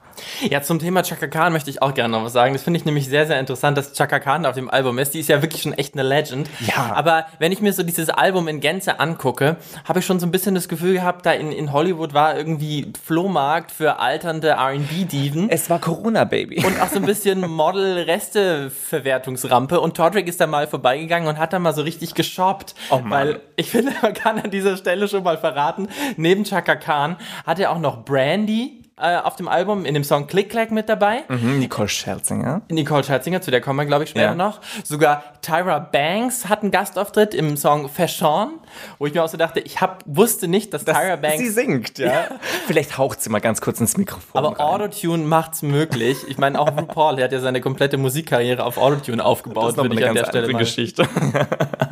Ja, 0.49 0.61
zum 0.61 0.79
Thema 0.79 1.01
Chaka 1.01 1.27
Khan 1.27 1.53
möchte 1.53 1.69
ich 1.69 1.81
auch 1.81 1.93
gerne 1.93 2.17
noch 2.17 2.25
was 2.25 2.33
sagen. 2.33 2.51
Das 2.53 2.63
finde 2.63 2.77
ich 2.77 2.83
nämlich 2.85 3.07
sehr, 3.07 3.25
sehr 3.25 3.39
interessant, 3.39 3.77
dass 3.77 3.93
Chaka 3.93 4.19
Khan 4.19 4.45
auf 4.45 4.55
dem 4.55 4.69
Album 4.69 4.99
ist. 4.99 5.13
Die 5.13 5.21
ist 5.21 5.29
ja 5.29 5.41
wirklich 5.41 5.61
schon 5.61 5.71
echt 5.73 5.93
eine 5.93 6.03
Legend. 6.03 6.49
Ja. 6.59 6.91
Aber 6.93 7.27
wenn 7.39 7.53
ich 7.53 7.61
mir 7.61 7.71
so 7.71 7.83
dieses 7.83 8.09
Album 8.09 8.49
in 8.49 8.59
Gänze 8.59 8.99
angucke, 8.99 9.55
habe 9.85 9.99
ich 9.99 10.05
schon 10.05 10.19
so 10.19 10.27
ein 10.27 10.31
bisschen 10.31 10.55
das 10.55 10.67
Gefühl 10.67 10.93
gehabt, 10.93 11.25
da 11.25 11.31
in, 11.31 11.53
in 11.53 11.71
Hollywood 11.71 12.13
war 12.13 12.37
irgendwie 12.37 12.91
Flohmarkt 13.03 13.71
für 13.71 13.99
alternde 13.99 14.49
R&B-Diven. 14.49 15.49
Es 15.49 15.69
war 15.69 15.79
Corona, 15.79 16.25
Baby. 16.25 16.65
Und 16.65 16.81
auch 16.81 16.89
so 16.89 16.97
ein 16.97 17.05
bisschen 17.05 17.39
Model-Reste-Verwertungsrampe. 17.49 19.79
Und 19.79 19.95
Todrick 19.95 20.27
ist 20.27 20.41
da 20.41 20.47
mal 20.47 20.67
vorbeigegangen 20.67 21.29
und 21.29 21.37
hat 21.37 21.53
da 21.53 21.59
mal 21.59 21.73
so 21.73 21.83
richtig 21.83 22.13
geshoppt. 22.13 22.75
Oh 22.89 22.99
Mann. 22.99 23.11
Weil 23.11 23.39
ich 23.55 23.69
finde, 23.69 23.93
man 24.01 24.13
kann 24.13 24.37
an 24.37 24.51
dieser 24.51 24.75
Stelle 24.75 25.07
schon 25.07 25.23
mal 25.23 25.37
verraten, 25.37 25.87
neben 26.17 26.43
Chaka 26.43 26.75
Khan 26.75 27.15
hat 27.45 27.59
er 27.59 27.71
auch 27.71 27.79
noch 27.79 28.03
Brandy 28.05 28.83
äh, 28.99 29.17
auf 29.17 29.35
dem 29.35 29.47
Album 29.47 29.85
in 29.85 29.93
dem 29.93 30.03
Song 30.03 30.25
Click 30.25 30.49
Clack 30.49 30.71
mit 30.71 30.89
dabei. 30.89 31.19
Mhm, 31.29 31.59
Nicole 31.59 31.87
Scherzinger. 31.87 32.63
Nicole 32.69 33.03
Scherzinger, 33.03 33.41
zu 33.41 33.51
der 33.51 33.61
kommen 33.61 33.77
wir, 33.77 33.85
glaube 33.85 34.05
ich, 34.05 34.09
später 34.09 34.25
Ja. 34.29 34.35
noch. 34.35 34.59
Sogar 34.83 35.23
Tyra 35.43 35.77
Banks 35.77 36.49
hat 36.49 36.63
einen 36.63 36.71
Gastauftritt 36.71 37.35
im 37.35 37.57
Song 37.57 37.89
Fashion, 37.89 38.53
wo 38.97 39.05
ich 39.05 39.13
mir 39.13 39.23
auch 39.23 39.29
so 39.29 39.37
dachte, 39.37 39.59
ich 39.59 39.81
hab, 39.81 40.03
wusste 40.07 40.47
nicht, 40.47 40.73
dass 40.73 40.83
Tyra 40.83 41.15
Banks... 41.15 41.37
Sie 41.37 41.49
singt, 41.49 41.99
ja. 41.99 42.25
Vielleicht 42.65 42.97
haucht 42.97 43.21
sie 43.21 43.29
mal 43.29 43.39
ganz 43.39 43.61
kurz 43.61 43.79
ins 43.79 43.97
Mikrofon 43.97 44.43
aber 44.43 44.59
rein. 44.59 44.81
Autotune 44.81 45.23
macht's 45.25 45.61
möglich. 45.61 46.17
Ich 46.27 46.39
meine, 46.39 46.59
auch 46.59 46.75
RuPaul, 46.75 47.17
der 47.17 47.25
hat 47.25 47.31
ja 47.33 47.39
seine 47.39 47.61
komplette 47.61 47.97
Musikkarriere 47.97 48.63
auf 48.63 48.77
Autotune 48.79 49.23
aufgebaut, 49.23 49.77
noch 49.77 49.83
würde 49.83 49.91
eine 49.95 50.01
ich 50.01 50.09
an 50.09 50.15
ganz 50.15 50.31
der. 50.31 50.47
Geschichte. 50.47 51.07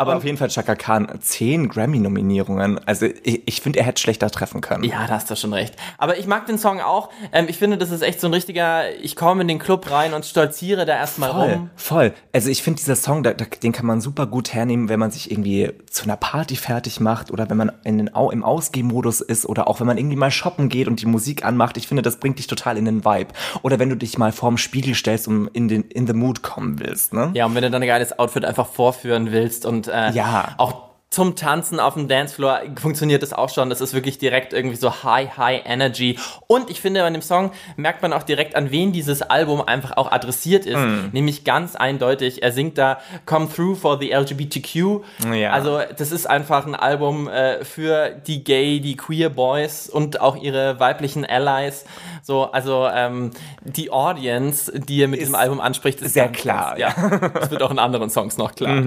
Aber 0.00 0.16
auf 0.16 0.24
jeden 0.24 0.36
Fall 0.38 0.48
Chaka 0.48 0.74
Khan, 0.74 1.06
zehn 1.20 1.68
Grammy-Nominierungen. 1.68 2.80
Also 2.86 3.06
ich, 3.22 3.42
ich 3.46 3.60
finde, 3.60 3.78
er 3.80 3.84
hätte 3.84 4.00
schlechter 4.00 4.30
treffen 4.30 4.60
können. 4.60 4.84
Ja, 4.84 5.06
da 5.06 5.14
hast 5.14 5.30
du 5.30 5.36
schon 5.36 5.52
recht. 5.52 5.74
Aber 5.98 6.18
ich 6.18 6.26
mag 6.26 6.46
den 6.46 6.58
Song 6.58 6.80
auch. 6.80 7.10
Ähm, 7.32 7.46
ich 7.48 7.58
finde, 7.58 7.78
das 7.78 7.90
ist 7.90 8.02
echt 8.02 8.20
so 8.20 8.26
ein 8.26 8.32
richtiger, 8.34 8.90
ich 9.00 9.16
komme 9.16 9.42
in 9.42 9.48
den 9.48 9.58
Club 9.58 9.90
rein 9.90 10.14
und 10.14 10.24
stolziere 10.24 10.86
da 10.86 10.96
erstmal 10.96 11.30
Voll, 11.30 11.52
rum. 11.52 11.70
voll. 11.76 12.12
Also 12.32 12.48
ich 12.50 12.62
finde, 12.62 12.78
dieser 12.78 12.96
Song, 12.96 13.22
da, 13.22 13.32
da, 13.34 13.44
den 13.44 13.72
kann 13.72 13.86
man 13.86 14.00
super 14.00 14.26
gut 14.26 14.54
hernehmen, 14.54 14.88
wenn 14.88 14.98
man 15.00 15.10
sich 15.10 15.30
irgendwie 15.30 15.70
zu 15.90 16.04
einer 16.04 16.16
Party 16.16 16.56
fertig 16.56 17.00
macht 17.00 17.30
oder 17.30 17.50
wenn 17.50 17.56
man 17.56 17.72
in 17.84 17.98
den, 17.98 18.14
Au- 18.14 18.30
im 18.30 18.42
Ausgehmodus 18.44 19.20
ist 19.20 19.46
oder 19.46 19.68
auch 19.68 19.80
wenn 19.80 19.86
man 19.86 19.98
irgendwie 19.98 20.16
mal 20.16 20.30
shoppen 20.30 20.68
geht 20.68 20.88
und 20.88 21.00
die 21.02 21.06
Musik 21.06 21.44
anmacht. 21.44 21.76
Ich 21.76 21.86
finde, 21.86 22.02
das 22.02 22.16
bringt 22.16 22.38
dich 22.38 22.46
total 22.46 22.78
in 22.78 22.84
den 22.84 23.04
Vibe. 23.04 23.32
Oder 23.62 23.78
wenn 23.78 23.88
du 23.90 23.96
dich 23.96 24.18
mal 24.18 24.32
vorm 24.32 24.56
Spiegel 24.58 24.94
stellst 24.94 25.28
und 25.28 25.48
in 25.48 25.68
den 25.68 25.82
in 25.82 26.06
the 26.06 26.12
mood 26.14 26.42
kommen 26.42 26.78
willst. 26.80 27.12
Ne? 27.12 27.30
Ja, 27.34 27.46
und 27.46 27.54
wenn 27.54 27.62
du 27.62 27.70
dann 27.70 27.82
ein 27.82 27.88
geiles 27.88 28.18
Outfit 28.18 28.44
einfach 28.44 28.66
vorführen 28.66 29.32
willst 29.32 29.66
und 29.66 29.88
äh, 29.90 30.12
Ja. 30.12 30.54
auch 30.56 30.89
zum 31.10 31.34
Tanzen 31.34 31.80
auf 31.80 31.94
dem 31.94 32.06
Dancefloor 32.06 32.60
funktioniert 32.80 33.22
das 33.24 33.32
auch 33.32 33.48
schon. 33.48 33.68
Das 33.68 33.80
ist 33.80 33.94
wirklich 33.94 34.18
direkt 34.18 34.52
irgendwie 34.52 34.76
so 34.76 35.02
High, 35.02 35.36
High 35.36 35.62
Energy. 35.64 36.16
Und 36.46 36.70
ich 36.70 36.80
finde, 36.80 37.02
bei 37.02 37.10
dem 37.10 37.20
Song 37.20 37.50
merkt 37.76 38.00
man 38.00 38.12
auch 38.12 38.22
direkt, 38.22 38.54
an 38.54 38.70
wen 38.70 38.92
dieses 38.92 39.20
Album 39.22 39.60
einfach 39.60 39.96
auch 39.96 40.12
adressiert 40.12 40.66
ist. 40.66 40.78
Nämlich 41.12 41.42
ganz 41.42 41.74
eindeutig, 41.74 42.44
er 42.44 42.52
singt 42.52 42.78
da 42.78 43.00
Come 43.26 43.48
Through 43.52 43.74
for 43.74 43.98
the 43.98 44.12
LGBTQ. 44.12 45.02
Ja. 45.34 45.50
Also 45.50 45.80
das 45.96 46.12
ist 46.12 46.30
einfach 46.30 46.64
ein 46.64 46.76
Album 46.76 47.28
äh, 47.28 47.64
für 47.64 48.10
die 48.10 48.44
Gay, 48.44 48.78
die 48.78 48.96
Queer 48.96 49.30
Boys 49.30 49.88
und 49.88 50.20
auch 50.20 50.36
ihre 50.36 50.78
weiblichen 50.78 51.26
Allies. 51.26 51.86
So, 52.22 52.52
also 52.52 52.86
ähm, 52.86 53.32
die 53.64 53.90
Audience, 53.90 54.72
die 54.78 55.02
er 55.02 55.08
mit 55.08 55.20
diesem 55.20 55.34
Album 55.34 55.60
anspricht, 55.60 56.00
ist 56.00 56.14
sehr 56.14 56.28
klar, 56.28 56.76
Ganz, 56.76 56.96
ja. 56.96 57.30
Das 57.34 57.50
wird 57.50 57.62
auch 57.62 57.70
in 57.70 57.78
anderen 57.78 58.10
Songs 58.10 58.36
noch 58.36 58.54
klar. 58.54 58.84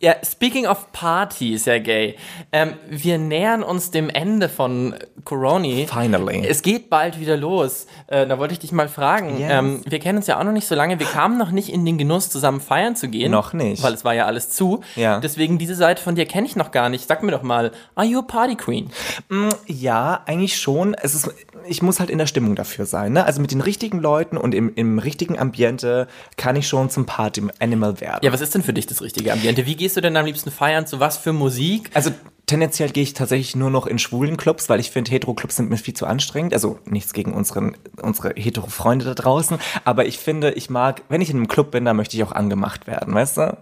Ja, 0.00 0.16
speaking 0.24 0.66
of 0.66 0.90
Partys, 0.92 1.29
ja 1.38 1.78
gay. 1.78 2.16
Ähm, 2.52 2.74
wir 2.88 3.18
nähern 3.18 3.62
uns 3.62 3.90
dem 3.90 4.08
Ende 4.08 4.48
von 4.48 4.94
Coroni. 5.24 5.86
Finally. 5.86 6.46
Es 6.46 6.62
geht 6.62 6.90
bald 6.90 7.20
wieder 7.20 7.36
los. 7.36 7.86
Äh, 8.06 8.26
da 8.26 8.38
wollte 8.38 8.52
ich 8.52 8.58
dich 8.58 8.72
mal 8.72 8.88
fragen. 8.88 9.38
Yes. 9.38 9.50
Ähm, 9.52 9.82
wir 9.86 9.98
kennen 9.98 10.18
uns 10.18 10.26
ja 10.26 10.38
auch 10.38 10.44
noch 10.44 10.52
nicht 10.52 10.66
so 10.66 10.74
lange. 10.74 10.98
Wir 10.98 11.06
kamen 11.06 11.38
noch 11.38 11.50
nicht 11.50 11.70
in 11.72 11.84
den 11.84 11.98
Genuss, 11.98 12.30
zusammen 12.30 12.60
feiern 12.60 12.96
zu 12.96 13.08
gehen. 13.08 13.30
Noch 13.30 13.52
nicht. 13.52 13.82
Weil 13.82 13.94
es 13.94 14.04
war 14.04 14.14
ja 14.14 14.26
alles 14.26 14.50
zu. 14.50 14.80
Ja. 14.96 15.20
Deswegen 15.20 15.58
diese 15.58 15.74
Seite 15.74 16.02
von 16.02 16.14
dir 16.14 16.26
kenne 16.26 16.46
ich 16.46 16.56
noch 16.56 16.70
gar 16.70 16.88
nicht. 16.88 17.06
Sag 17.06 17.22
mir 17.22 17.32
doch 17.32 17.42
mal, 17.42 17.72
are 17.94 18.06
you 18.06 18.20
a 18.20 18.22
Party 18.22 18.56
Queen? 18.56 18.90
Ja, 19.66 20.22
eigentlich 20.26 20.58
schon. 20.58 20.94
Es 20.94 21.14
ist, 21.14 21.30
ich 21.66 21.82
muss 21.82 22.00
halt 22.00 22.10
in 22.10 22.18
der 22.18 22.26
Stimmung 22.26 22.54
dafür 22.54 22.86
sein. 22.86 23.12
Ne? 23.12 23.24
Also 23.24 23.40
mit 23.40 23.50
den 23.50 23.60
richtigen 23.60 24.00
Leuten 24.00 24.36
und 24.36 24.54
im, 24.54 24.72
im 24.74 24.98
richtigen 24.98 25.38
Ambiente 25.38 26.06
kann 26.36 26.56
ich 26.56 26.66
schon 26.66 26.90
zum 26.90 27.06
Party-Animal 27.06 28.00
werden. 28.00 28.20
Ja, 28.22 28.32
was 28.32 28.40
ist 28.40 28.54
denn 28.54 28.62
für 28.62 28.72
dich 28.72 28.86
das 28.86 29.02
richtige 29.02 29.32
Ambiente? 29.32 29.66
Wie 29.66 29.76
gehst 29.76 29.96
du 29.96 30.00
denn 30.00 30.16
am 30.16 30.26
liebsten 30.26 30.50
feiern? 30.50 30.86
Zu 30.86 31.00
was 31.00 31.16
für 31.16 31.32
Musik? 31.32 31.90
Also 31.94 32.10
tendenziell 32.50 32.90
gehe 32.90 33.04
ich 33.04 33.14
tatsächlich 33.14 33.54
nur 33.54 33.70
noch 33.70 33.86
in 33.86 34.00
schwulen 34.00 34.36
Clubs, 34.36 34.68
weil 34.68 34.80
ich 34.80 34.90
finde, 34.90 35.12
Hetero-Clubs 35.12 35.56
sind 35.56 35.70
mir 35.70 35.76
viel 35.76 35.94
zu 35.94 36.04
anstrengend. 36.04 36.52
Also 36.52 36.80
nichts 36.84 37.12
gegen 37.12 37.32
unseren, 37.32 37.76
unsere 38.02 38.34
hetero-Freunde 38.34 39.04
da 39.04 39.14
draußen. 39.14 39.58
Aber 39.84 40.06
ich 40.06 40.18
finde, 40.18 40.50
ich 40.52 40.68
mag, 40.68 41.02
wenn 41.08 41.20
ich 41.20 41.30
in 41.30 41.36
einem 41.36 41.48
Club 41.48 41.70
bin, 41.70 41.84
da 41.84 41.94
möchte 41.94 42.16
ich 42.16 42.24
auch 42.24 42.32
angemacht 42.32 42.88
werden, 42.88 43.14
weißt 43.14 43.36
du? 43.36 43.56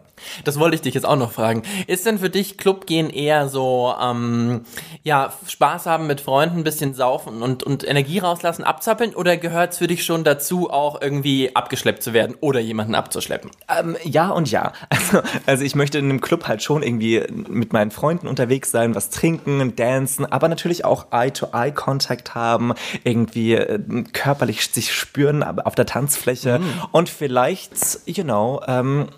Das 0.44 0.58
wollte 0.58 0.76
ich 0.76 0.82
dich 0.82 0.94
jetzt 0.94 1.06
auch 1.06 1.16
noch 1.16 1.32
fragen. 1.32 1.62
Ist 1.86 2.06
denn 2.06 2.18
für 2.18 2.30
dich 2.30 2.58
Clubgehen 2.58 3.10
eher 3.10 3.48
so, 3.48 3.94
ähm, 4.00 4.62
ja, 5.02 5.32
Spaß 5.46 5.86
haben 5.86 6.06
mit 6.06 6.20
Freunden, 6.20 6.58
ein 6.58 6.64
bisschen 6.64 6.94
saufen 6.94 7.42
und, 7.42 7.62
und 7.62 7.86
Energie 7.86 8.18
rauslassen, 8.18 8.64
abzappeln? 8.64 9.14
Oder 9.14 9.36
gehört 9.36 9.72
es 9.72 9.78
für 9.78 9.86
dich 9.86 10.04
schon 10.04 10.24
dazu, 10.24 10.70
auch 10.70 11.00
irgendwie 11.00 11.54
abgeschleppt 11.54 12.02
zu 12.02 12.12
werden 12.12 12.36
oder 12.40 12.60
jemanden 12.60 12.94
abzuschleppen? 12.94 13.50
Ähm, 13.68 13.96
ja 14.04 14.30
und 14.30 14.50
ja. 14.50 14.72
Also, 14.98 15.22
also 15.46 15.64
ich 15.64 15.74
möchte 15.74 15.98
in 15.98 16.06
einem 16.06 16.20
Club 16.20 16.48
halt 16.48 16.62
schon 16.62 16.82
irgendwie 16.82 17.22
mit 17.30 17.72
meinen 17.72 17.90
Freunden 17.90 18.26
unterwegs 18.26 18.70
sein, 18.70 18.77
was 18.94 19.10
trinken, 19.10 19.74
dancen, 19.76 20.24
aber 20.26 20.48
natürlich 20.48 20.84
auch 20.84 21.06
Eye-to-Eye-Contact 21.12 22.34
haben, 22.34 22.72
irgendwie 23.04 23.54
äh, 23.54 23.78
körperlich 24.12 24.66
sich 24.70 24.92
spüren 24.92 25.42
auf 25.42 25.74
der 25.74 25.86
Tanzfläche 25.86 26.60
und 26.92 27.08
vielleicht, 27.08 27.72
you 28.06 28.24
know, 28.24 28.60
ähm, 28.66 29.08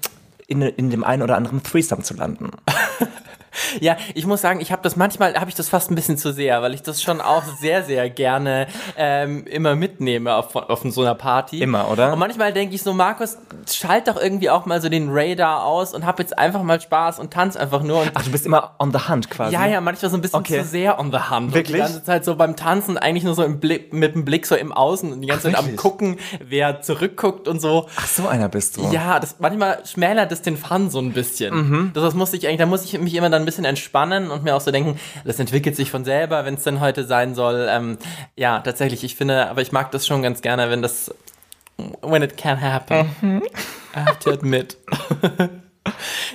in, 0.47 0.63
in 0.63 0.91
dem 0.91 1.05
einen 1.05 1.23
oder 1.23 1.37
anderen 1.37 1.63
Threesome 1.63 2.03
zu 2.03 2.15
landen. 2.15 2.51
Ja, 3.81 3.97
ich 4.15 4.27
muss 4.27 4.41
sagen, 4.41 4.61
ich 4.61 4.73
habe 4.73 4.83
das 4.83 4.97
manchmal, 4.97 5.35
habe 5.35 5.49
ich 5.49 5.55
das 5.55 5.69
fast 5.69 5.91
ein 5.91 5.95
bisschen 5.95 6.19
zu 6.19 6.33
sehr, 6.33 6.61
weil 6.63 6.75
ich 6.75 6.83
das 6.83 7.03
schon 7.03 7.21
auch 7.21 7.45
sehr, 7.61 7.83
sehr 7.85 8.11
gerne 8.11 8.67
ähm, 8.97 9.47
immer 9.47 9.75
mitnehme 9.77 10.35
auf, 10.35 10.55
auf 10.55 10.83
so 10.85 11.03
einer 11.03 11.15
Party. 11.15 11.61
Immer, 11.61 11.91
oder? 11.91 12.13
Und 12.13 12.19
manchmal 12.19 12.53
denke 12.53 12.75
ich 12.75 12.83
so, 12.83 12.93
Markus, 12.93 13.39
schalt 13.71 14.09
doch 14.09 14.17
irgendwie 14.21 14.51
auch 14.51 14.67
mal 14.67 14.81
so 14.81 14.89
den 14.89 15.09
Radar 15.11 15.65
aus 15.65 15.95
und 15.95 16.05
hab 16.05 16.19
jetzt 16.19 16.37
einfach 16.39 16.63
mal 16.63 16.81
Spaß 16.81 17.19
und 17.19 17.33
tanz 17.33 17.57
einfach 17.57 17.83
nur. 17.83 18.03
Und 18.03 18.11
Ach, 18.15 18.25
du 18.25 18.31
bist 18.31 18.47
immer 18.47 18.75
on 18.79 18.93
the 18.93 18.99
hunt 19.09 19.31
quasi. 19.31 19.55
Ja, 19.55 19.67
ja, 19.67 19.81
manchmal 19.81 20.11
so 20.11 20.17
ein 20.17 20.21
bisschen 20.21 20.41
Okay. 20.41 20.63
zu 20.63 20.69
sehr 20.69 20.99
on 20.99 21.11
the 21.13 21.19
hand. 21.19 21.55
Wirklich? 21.55 21.81
Und 21.81 21.89
die 21.89 21.93
ganze 21.93 22.05
Zeit 22.05 22.25
so 22.25 22.37
beim 22.37 22.57
Tanzen 22.57 22.99
eigentlich 22.99 23.25
nur 23.25 23.35
so 23.35 23.43
im 23.43 23.61
Blick, 23.61 23.93
mit 23.93 24.15
dem 24.15 24.25
Blick 24.25 24.47
so 24.47 24.55
im 24.55 24.73
Außen 24.73 25.13
und 25.13 25.21
die 25.21 25.29
ganze 25.29 25.49
Ach, 25.49 25.55
Zeit 25.55 25.71
am 25.71 25.77
gucken, 25.77 26.19
wer 26.45 26.83
zurückguckt 26.83 27.49
und 27.49 27.61
so. 27.61 27.87
Ach, 27.97 28.07
so 28.07 28.29
einer 28.29 28.49
bist 28.49 28.77
du. 28.77 28.91
Ja, 28.91 29.21
das 29.21 29.37
manchmal 29.39 29.85
schmälert 29.87 30.33
es 30.33 30.43
den 30.43 30.57
Fun 30.57 30.91
so 30.91 30.99
ein 30.99 31.13
bisschen. 31.13 31.55
Mhm. 31.55 31.91
Das, 31.95 32.03
das 32.03 32.15
muss 32.15 32.33
ich 32.33 32.47
eigentlich, 32.47 32.59
da 32.59 32.67
muss 32.67 32.85
ich 32.85 32.99
mich 32.99 33.15
immer 33.15 33.31
dann 33.31 33.40
dann 33.41 33.43
ein 33.43 33.47
bisschen 33.47 33.65
entspannen 33.65 34.31
und 34.31 34.45
mir 34.45 34.55
auch 34.55 34.61
so 34.61 34.71
denken, 34.71 34.99
das 35.25 35.39
entwickelt 35.39 35.77
sich 35.77 35.91
von 35.91 36.05
selber, 36.05 36.45
wenn 36.45 36.55
es 36.55 36.65
denn 36.65 36.81
heute 36.81 37.05
sein 37.05 37.35
soll. 37.35 37.67
Ähm, 37.71 37.99
ja, 38.37 38.61
tatsächlich, 38.61 39.05
ich 39.05 39.17
finde, 39.17 39.49
aber 39.49 39.63
ich 39.63 39.73
mag 39.73 39.91
das 39.91 40.07
schon 40.07 40.23
ganz 40.23 40.43
gerne, 40.43 40.71
wenn 40.71 40.83
das, 40.83 41.15
when 42.03 42.23
it 42.23 42.37
can 42.37 42.61
happen. 42.61 43.11
Mhm. 43.21 43.43
I 43.97 44.01
have 44.01 44.19
to 44.21 44.31
admit. 44.31 44.77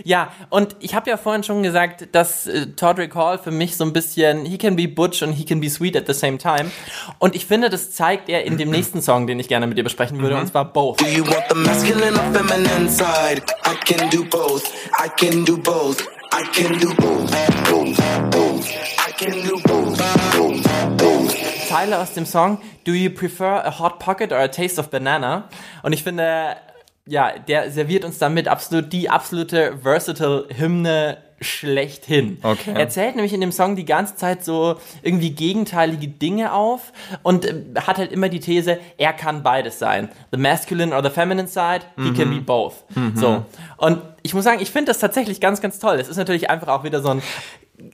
Ja, 0.03 0.31
und 0.49 0.75
ich 0.79 0.95
habe 0.95 1.09
ja 1.09 1.17
vorhin 1.17 1.43
schon 1.43 1.63
gesagt, 1.63 2.09
dass 2.13 2.47
äh, 2.47 2.67
Todrick 2.67 3.15
Hall 3.15 3.37
für 3.37 3.51
mich 3.51 3.77
so 3.77 3.83
ein 3.83 3.93
bisschen, 3.93 4.43
he 4.43 4.57
can 4.57 4.75
be 4.75 4.87
butch 4.87 5.21
und 5.21 5.33
he 5.33 5.45
can 5.45 5.61
be 5.61 5.69
sweet 5.69 5.95
at 5.95 6.07
the 6.07 6.13
same 6.13 6.37
time. 6.37 6.71
Und 7.19 7.35
ich 7.35 7.45
finde, 7.45 7.69
das 7.69 7.91
zeigt 7.91 8.27
er 8.27 8.43
in 8.43 8.57
dem 8.57 8.69
nächsten 8.71 9.01
Song, 9.01 9.27
den 9.27 9.39
ich 9.39 9.47
gerne 9.47 9.67
mit 9.67 9.77
dir 9.77 9.83
besprechen 9.83 10.21
würde, 10.21 10.37
und 10.37 10.47
zwar 10.47 10.65
Both. 10.65 10.99
Do 10.99 11.05
you 11.05 11.25
want 11.25 11.45
the 11.49 11.55
masculine 11.55 12.17
or 12.17 12.33
feminine 12.33 12.89
side? 12.89 13.43
I 13.65 13.75
can 13.85 14.09
do 14.09 14.23
both. 14.23 14.63
I 14.97 15.09
can 15.09 15.45
do 15.45 15.57
both. 15.57 16.03
I 16.37 16.43
can 16.51 16.77
do 16.79 16.93
both. 16.95 17.31
Both. 17.69 17.97
Both. 18.29 18.69
I 19.07 19.11
can 19.13 19.41
do 19.41 19.57
both. 19.63 19.97
Both. 20.35 20.97
Both. 20.97 21.69
Teile 21.69 21.97
aus 21.97 22.11
dem 22.13 22.25
Song 22.25 22.57
Do 22.85 22.91
you 22.91 23.09
prefer 23.09 23.61
a 23.63 23.79
hot 23.79 23.99
pocket 23.99 24.33
or 24.33 24.39
a 24.39 24.49
taste 24.49 24.77
of 24.77 24.89
banana? 24.89 25.47
Und 25.81 25.93
ich 25.93 26.03
finde, 26.03 26.57
ja, 27.05 27.39
der 27.39 27.71
serviert 27.71 28.03
uns 28.03 28.17
damit 28.17 28.49
absolut 28.49 28.91
die 28.91 29.09
absolute 29.09 29.77
versatile 29.81 30.49
Hymne 30.53 31.19
schlechthin. 31.41 32.37
Okay. 32.41 32.73
Er 32.75 32.89
zählt 32.89 33.15
nämlich 33.15 33.33
in 33.33 33.41
dem 33.41 33.51
Song 33.51 33.75
die 33.75 33.85
ganze 33.85 34.15
Zeit 34.15 34.45
so 34.45 34.77
irgendwie 35.01 35.31
gegenteilige 35.31 36.07
Dinge 36.07 36.53
auf 36.53 36.93
und 37.23 37.45
äh, 37.45 37.53
hat 37.81 37.97
halt 37.97 38.11
immer 38.11 38.29
die 38.29 38.39
These, 38.39 38.79
er 38.97 39.13
kann 39.13 39.43
beides 39.43 39.79
sein. 39.79 40.09
The 40.31 40.37
masculine 40.37 40.95
or 40.95 41.03
the 41.03 41.09
feminine 41.09 41.47
side, 41.47 41.81
he 41.97 42.13
can 42.13 42.29
be 42.29 42.41
both. 42.41 42.83
So. 43.15 43.45
Und 43.77 44.01
ich 44.23 44.33
muss 44.33 44.43
sagen, 44.43 44.61
ich 44.61 44.71
finde 44.71 44.91
das 44.91 44.99
tatsächlich 44.99 45.39
ganz, 45.41 45.61
ganz 45.61 45.79
toll. 45.79 45.97
Es 45.99 46.07
ist 46.07 46.17
natürlich 46.17 46.49
einfach 46.49 46.67
auch 46.69 46.83
wieder 46.83 47.01
so 47.01 47.09
ein 47.09 47.21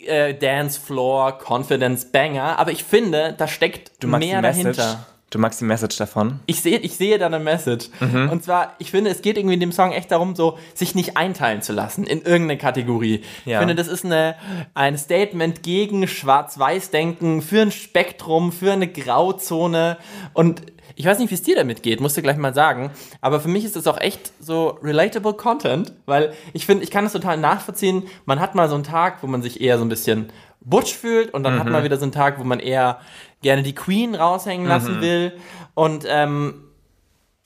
äh, 0.06 0.34
Dance 0.34 0.80
Floor 0.80 1.38
Confidence 1.46 2.06
Banger, 2.12 2.60
aber 2.60 2.72
ich 2.72 2.84
finde, 2.84 3.34
da 3.38 3.48
steckt 3.48 4.04
mehr 4.04 4.42
dahinter. 4.42 5.06
Du 5.32 5.40
magst 5.40 5.62
die 5.62 5.66
Message 5.66 5.96
davon? 5.96 6.42
Ich 6.46 6.62
sehe, 6.62 6.78
ich 6.80 6.98
sehe 6.98 7.18
da 7.18 7.26
eine 7.28 7.40
Message. 7.40 7.88
Und 8.02 8.44
zwar, 8.44 8.76
ich 8.80 8.92
finde, 8.92 9.10
es 9.12 9.22
geht 9.22 9.38
irgendwie 9.38 9.54
in 9.54 9.62
dem 9.62 9.72
Song 9.72 9.94
echt 9.94 10.12
darum, 10.12 10.36
so 10.36 10.58
sich 10.74 10.94
nicht 10.94 11.16
einteilen 11.16 11.62
zu 11.62 11.72
lassen 11.72 12.04
in 12.04 12.18
irgendeine 12.20 12.58
Kategorie. 12.58 13.22
Ich 13.46 13.52
Ja. 13.52 13.60
finde, 13.60 13.74
das 13.76 13.88
ist 13.88 14.04
eine, 14.04 14.36
ein 14.74 14.98
Statement 14.98 15.64
gegen 15.64 16.06
Schwarz-Weiß-Denken, 16.06 17.42
für 17.42 17.62
ein 17.62 17.72
Spektrum, 17.72 18.52
für 18.52 18.74
eine 18.74 18.90
Grauzone. 18.90 19.98
Und 20.34 20.64
ich 20.98 21.06
weiß 21.06 21.18
nicht, 21.20 21.30
wie 21.32 21.36
es 21.36 21.42
dir 21.44 21.56
damit 21.56 21.82
geht, 21.82 22.02
musst 22.02 22.18
du 22.18 22.22
gleich 22.22 22.36
mal 22.36 22.54
sagen. 22.54 22.92
Aber 23.22 23.40
für 23.40 23.48
mich 23.48 23.64
ist 23.64 23.78
das 23.78 23.88
auch 23.88 24.02
echt 24.02 24.34
so 24.42 24.80
relatable 24.84 25.34
Content, 25.34 25.94
weil 26.08 26.34
ich 26.52 26.66
finde, 26.66 26.84
ich 26.84 26.92
kann 26.92 27.06
das 27.06 27.14
total 27.14 27.38
nachvollziehen. 27.38 28.04
Man 28.26 28.42
hat 28.42 28.54
mal 28.54 28.68
so 28.68 28.76
einen 28.76 28.84
Tag, 28.84 29.24
wo 29.24 29.28
man 29.28 29.42
sich 29.42 29.62
eher 29.62 29.78
so 29.78 29.86
ein 29.86 29.90
bisschen 29.90 30.28
butch 30.62 30.94
fühlt 30.94 31.34
und 31.34 31.44
dann 31.44 31.60
hat 31.60 31.68
man 31.68 31.84
wieder 31.84 31.98
so 31.98 32.04
einen 32.04 32.12
Tag, 32.12 32.40
wo 32.40 32.44
man 32.44 32.60
eher 32.60 33.00
gerne 33.42 33.64
die 33.64 33.76
Queen 33.76 34.16
raushängen 34.16 34.68
lassen 34.68 35.02
will. 35.02 35.34
Und 35.74 36.06
ähm, 36.08 36.71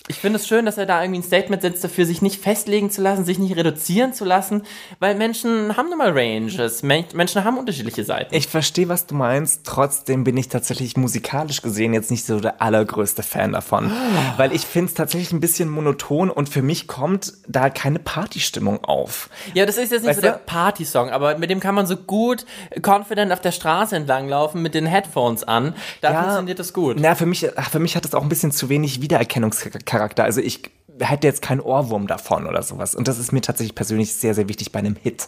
ich 0.07 0.17
finde 0.17 0.37
es 0.37 0.47
schön, 0.47 0.65
dass 0.65 0.77
er 0.77 0.85
da 0.85 1.01
irgendwie 1.01 1.21
ein 1.21 1.23
Statement 1.23 1.63
setzt 1.63 1.83
dafür, 1.83 2.05
sich 2.05 2.21
nicht 2.21 2.39
festlegen 2.39 2.91
zu 2.91 3.01
lassen, 3.01 3.25
sich 3.25 3.39
nicht 3.39 3.55
reduzieren 3.55 4.13
zu 4.13 4.23
lassen, 4.23 4.61
weil 4.99 5.15
Menschen 5.15 5.75
haben 5.77 5.89
nun 5.89 5.97
mal 5.97 6.11
Ranges, 6.15 6.83
Men 6.83 7.05
Menschen 7.13 7.43
haben 7.43 7.57
unterschiedliche 7.57 8.03
Seiten. 8.03 8.35
Ich 8.35 8.47
verstehe, 8.47 8.87
was 8.87 9.07
du 9.07 9.15
meinst. 9.15 9.61
Trotzdem 9.63 10.23
bin 10.23 10.37
ich 10.37 10.47
tatsächlich 10.47 10.95
musikalisch 10.95 11.63
gesehen 11.63 11.93
jetzt 11.93 12.11
nicht 12.11 12.25
so 12.25 12.39
der 12.39 12.61
allergrößte 12.61 13.23
Fan 13.23 13.53
davon. 13.53 13.91
Weil 14.37 14.53
ich 14.53 14.61
finde 14.61 14.89
es 14.89 14.93
tatsächlich 14.93 15.31
ein 15.31 15.39
bisschen 15.39 15.69
monoton 15.69 16.29
und 16.29 16.49
für 16.49 16.61
mich 16.61 16.85
kommt 16.85 17.33
da 17.47 17.71
keine 17.71 17.97
Partystimmung 17.97 18.83
auf. 18.83 19.29
ja, 19.55 19.65
das 19.65 19.77
ist 19.77 19.91
jetzt 19.91 20.01
nicht 20.01 20.09
Weißt 20.09 20.21
so 20.21 20.27
der? 20.27 20.33
Party-Song, 20.33 21.09
aber 21.09 21.37
mit 21.39 21.49
dem 21.49 21.59
kann 21.59 21.73
man 21.73 21.87
so 21.87 21.97
gut 21.97 22.45
confident 22.85 23.31
auf 23.31 23.41
der 23.41 23.51
Straße 23.51 23.95
entlang 23.95 24.29
laufen 24.29 24.61
mit 24.61 24.75
den 24.75 24.85
Headphones 24.85 25.43
an. 25.43 25.73
Da 26.01 26.21
funktioniert 26.21 26.59
das 26.59 26.73
gut. 26.73 26.97
Na, 26.99 27.15
für 27.15 27.25
mich, 27.25 27.47
für 27.71 27.79
mich 27.79 27.95
hat 27.95 28.05
das 28.05 28.13
auch 28.13 28.21
ein 28.21 28.29
bisschen 28.29 28.51
zu 28.51 28.69
wenig 28.69 29.01
Wiedererkennungscharakter. 29.01 29.94
Also 30.23 30.41
ich 30.41 30.61
hätte 30.99 31.27
jetzt 31.27 31.41
keinen 31.41 31.59
Ohrwurm 31.61 32.07
davon 32.07 32.47
oder 32.47 32.63
sowas. 32.63 32.95
Und 32.95 33.07
das 33.07 33.19
ist 33.19 33.31
mir 33.31 33.41
tatsächlich 33.41 33.75
persönlich 33.75 34.13
sehr, 34.13 34.33
sehr 34.33 34.47
wichtig 34.47 34.71
bei 34.71 34.79
einem 34.79 34.95
Hit. 35.01 35.27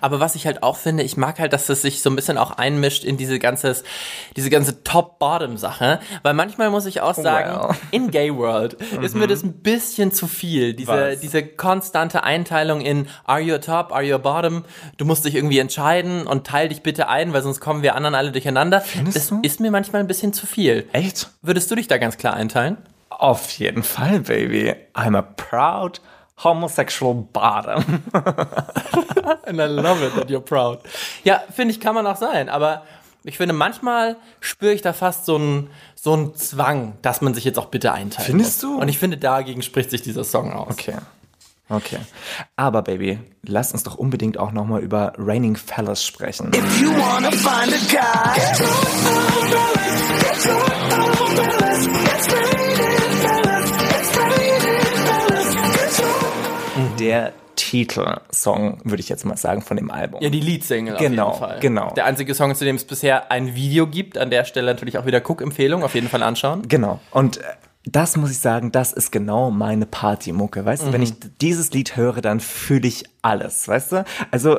Aber 0.00 0.20
was 0.20 0.34
ich 0.34 0.46
halt 0.46 0.62
auch 0.62 0.76
finde, 0.76 1.02
ich 1.02 1.16
mag 1.16 1.38
halt, 1.38 1.52
dass 1.52 1.68
es 1.68 1.82
sich 1.82 2.00
so 2.00 2.08
ein 2.08 2.16
bisschen 2.16 2.38
auch 2.38 2.52
einmischt 2.52 3.04
in 3.04 3.16
diese 3.16 3.38
ganze, 3.38 3.76
diese 4.36 4.48
ganze 4.48 4.84
Top-Bottom-Sache. 4.84 6.00
Weil 6.22 6.34
manchmal 6.34 6.70
muss 6.70 6.86
ich 6.86 7.00
auch 7.00 7.14
sagen, 7.14 7.68
Well. 7.68 7.76
in 7.90 8.10
Gay 8.10 8.34
World 8.34 8.74
ist 9.02 9.14
mir 9.14 9.26
das 9.26 9.42
ein 9.42 9.52
bisschen 9.54 10.12
zu 10.12 10.26
viel. 10.26 10.74
Diese, 10.74 10.90
Was? 10.92 11.20
diese 11.20 11.44
konstante 11.44 12.22
Einteilung 12.22 12.80
in 12.80 13.08
Are 13.24 13.40
you 13.40 13.54
a 13.54 13.58
top, 13.58 13.92
are 13.92 14.02
you 14.02 14.14
a 14.14 14.18
bottom? 14.18 14.64
Du 14.96 15.04
musst 15.04 15.24
dich 15.24 15.34
irgendwie 15.34 15.58
entscheiden 15.58 16.26
und 16.26 16.46
teil 16.46 16.68
dich 16.68 16.82
bitte 16.82 17.08
ein, 17.08 17.32
weil 17.32 17.42
sonst 17.42 17.60
kommen 17.60 17.82
wir 17.82 17.94
anderen 17.94 18.14
alle 18.14 18.32
durcheinander. 18.32 18.84
das 19.12 19.28
du? 19.28 19.40
ist 19.42 19.60
mir 19.60 19.70
manchmal 19.70 20.00
ein 20.00 20.08
bisschen 20.08 20.32
zu 20.32 20.46
viel. 20.46 20.88
Echt? 20.92 21.30
Würdest 21.42 21.70
du 21.70 21.74
dich 21.74 21.88
da 21.88 21.98
ganz 21.98 22.16
klar 22.16 22.34
einteilen? 22.34 22.78
Auf 23.18 23.50
jeden 23.52 23.82
Fall, 23.82 24.20
Baby. 24.20 24.74
I'm 24.94 25.16
a 25.16 25.22
proud 25.22 26.00
homosexual 26.42 27.14
bottom. 27.14 28.02
And 29.46 29.60
I 29.60 29.66
love 29.66 30.02
it 30.04 30.14
that 30.16 30.28
you're 30.28 30.40
proud. 30.40 30.80
Ja, 31.22 31.42
finde 31.54 31.72
ich, 31.72 31.80
kann 31.80 31.94
man 31.94 32.06
auch 32.06 32.16
sein, 32.16 32.48
aber 32.48 32.82
ich 33.22 33.36
finde, 33.38 33.54
manchmal 33.54 34.16
spüre 34.40 34.72
ich 34.72 34.82
da 34.82 34.92
fast 34.92 35.24
so 35.26 35.36
einen 35.36 35.70
so 35.94 36.12
einen 36.12 36.34
Zwang, 36.34 36.94
dass 37.00 37.22
man 37.22 37.32
sich 37.34 37.44
jetzt 37.44 37.58
auch 37.58 37.66
bitte 37.66 37.92
einteilen 37.92 38.26
Findest 38.32 38.62
muss. 38.62 38.72
du? 38.72 38.80
Und 38.80 38.88
ich 38.88 38.98
finde, 38.98 39.16
dagegen 39.16 39.62
spricht 39.62 39.90
sich 39.90 40.02
dieser 40.02 40.24
Song 40.24 40.52
aus. 40.52 40.70
Okay. 40.70 40.96
Okay. 41.70 41.98
Aber 42.56 42.82
Baby, 42.82 43.20
lass 43.42 43.72
uns 43.72 43.84
doch 43.84 43.94
unbedingt 43.94 44.36
auch 44.36 44.52
nochmal 44.52 44.82
über 44.82 45.14
Raining 45.16 45.56
Fellas 45.56 46.04
sprechen. 46.04 46.52
If 46.54 46.80
you 46.80 46.90
wanna 46.90 47.30
find 47.30 47.72
a 47.72 47.78
guy, 47.90 48.64
Der 56.98 57.32
Titelsong, 57.56 58.80
würde 58.84 59.00
ich 59.00 59.08
jetzt 59.08 59.24
mal 59.24 59.36
sagen, 59.36 59.62
von 59.62 59.76
dem 59.76 59.90
Album. 59.90 60.20
Ja, 60.22 60.28
die 60.30 60.40
Leadsingle 60.40 60.96
Genau, 60.96 61.28
auf 61.28 61.34
jeden 61.40 61.48
Fall. 61.50 61.60
genau. 61.60 61.92
Der 61.94 62.04
einzige 62.06 62.34
Song, 62.34 62.54
zu 62.54 62.64
dem 62.64 62.76
es 62.76 62.84
bisher 62.84 63.30
ein 63.30 63.54
Video 63.54 63.86
gibt. 63.86 64.18
An 64.18 64.30
der 64.30 64.44
Stelle 64.44 64.66
natürlich 64.66 64.98
auch 64.98 65.06
wieder 65.06 65.20
Cook-Empfehlung. 65.20 65.82
Auf 65.84 65.94
jeden 65.94 66.08
Fall 66.08 66.22
anschauen. 66.22 66.62
Genau. 66.68 67.00
Und 67.10 67.38
äh, 67.38 67.42
das 67.86 68.16
muss 68.16 68.30
ich 68.30 68.38
sagen, 68.38 68.72
das 68.72 68.92
ist 68.92 69.12
genau 69.12 69.50
meine 69.50 69.86
Partymucke. 69.86 70.64
Weißt 70.64 70.82
du, 70.86 70.92
wenn 70.92 71.00
Mhm. 71.00 71.06
ich 71.06 71.14
dieses 71.40 71.70
Lied 71.72 71.96
höre, 71.96 72.20
dann 72.22 72.40
fühle 72.40 72.88
ich 72.88 73.04
alles, 73.22 73.68
weißt 73.68 73.92
du? 73.92 74.04
Also, 74.30 74.58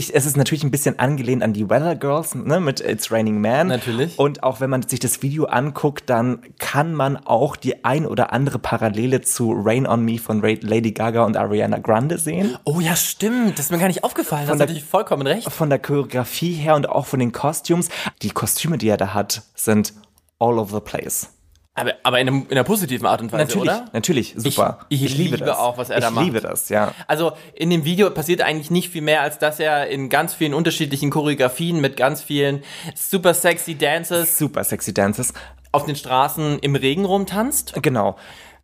ich, 0.00 0.14
es 0.14 0.26
ist 0.26 0.36
natürlich 0.36 0.64
ein 0.64 0.70
bisschen 0.72 0.98
angelehnt 0.98 1.42
an 1.42 1.52
die 1.52 1.70
Weather 1.70 1.94
Girls, 1.94 2.34
ne, 2.34 2.58
mit 2.58 2.80
It's 2.80 3.12
Raining 3.12 3.40
Man. 3.40 3.68
Natürlich. 3.68 4.18
Und 4.18 4.42
auch 4.42 4.60
wenn 4.60 4.68
man 4.70 4.82
sich 4.82 4.98
das 4.98 5.22
Video 5.22 5.44
anguckt, 5.44 6.10
dann 6.10 6.40
kann 6.58 6.94
man 6.94 7.16
auch 7.16 7.54
die 7.56 7.84
ein 7.84 8.06
oder 8.06 8.32
andere 8.32 8.58
Parallele 8.58 9.20
zu 9.20 9.52
Rain 9.54 9.86
on 9.86 10.04
Me 10.04 10.18
von 10.18 10.40
Lady 10.42 10.90
Gaga 10.92 11.24
und 11.24 11.36
Ariana 11.36 11.78
Grande 11.78 12.18
sehen. 12.18 12.56
Oh 12.64 12.80
ja, 12.80 12.96
stimmt. 12.96 13.58
Das 13.58 13.66
ist 13.66 13.70
mir 13.70 13.78
gar 13.78 13.86
nicht 13.88 14.02
aufgefallen. 14.02 14.42
Hast 14.48 14.58
der- 14.58 14.66
natürlich 14.66 14.84
vollkommen 14.84 15.26
recht. 15.26 15.50
Von 15.50 15.70
der 15.70 15.78
Choreografie 15.78 16.52
her 16.54 16.74
und 16.74 16.88
auch 16.88 17.06
von 17.06 17.20
den 17.20 17.32
Costumes. 17.32 17.88
Die 18.22 18.30
Kostüme, 18.30 18.78
die 18.78 18.88
er 18.88 18.96
da 18.96 19.14
hat, 19.14 19.42
sind 19.54 19.92
all 20.38 20.58
over 20.58 20.76
the 20.76 20.80
place. 20.80 21.28
Aber, 21.74 21.94
aber 22.02 22.20
in, 22.20 22.28
einem, 22.28 22.42
in 22.48 22.52
einer 22.52 22.64
positiven 22.64 23.06
Art 23.06 23.20
und 23.22 23.32
Weise, 23.32 23.44
Natürlich, 23.44 23.62
oder? 23.70 23.84
natürlich, 23.92 24.34
super. 24.36 24.80
ich 24.88 25.16
liebe 25.16 25.56
auch, 25.58 25.78
was 25.78 25.88
er 25.88 25.98
ich 25.98 26.04
da 26.04 26.10
macht. 26.10 26.26
Ich 26.26 26.32
liebe 26.32 26.46
das, 26.46 26.68
ja. 26.68 26.92
Also 27.06 27.32
in 27.54 27.70
dem 27.70 27.84
Video 27.84 28.10
passiert 28.10 28.42
eigentlich 28.42 28.70
nicht 28.72 28.90
viel 28.90 29.02
mehr, 29.02 29.22
als 29.22 29.38
dass 29.38 29.60
er 29.60 29.86
in 29.86 30.08
ganz 30.08 30.34
vielen 30.34 30.52
unterschiedlichen 30.52 31.10
Choreografien 31.10 31.80
mit 31.80 31.96
ganz 31.96 32.22
vielen 32.22 32.62
super 32.96 33.34
sexy 33.34 33.78
Dances 33.78 34.36
Super 34.36 34.64
sexy 34.64 34.92
Dances. 34.92 35.32
auf 35.70 35.84
den 35.86 35.94
Straßen 35.94 36.58
im 36.58 36.74
Regen 36.74 37.04
rumtanzt. 37.04 37.74
Genau. 37.80 38.16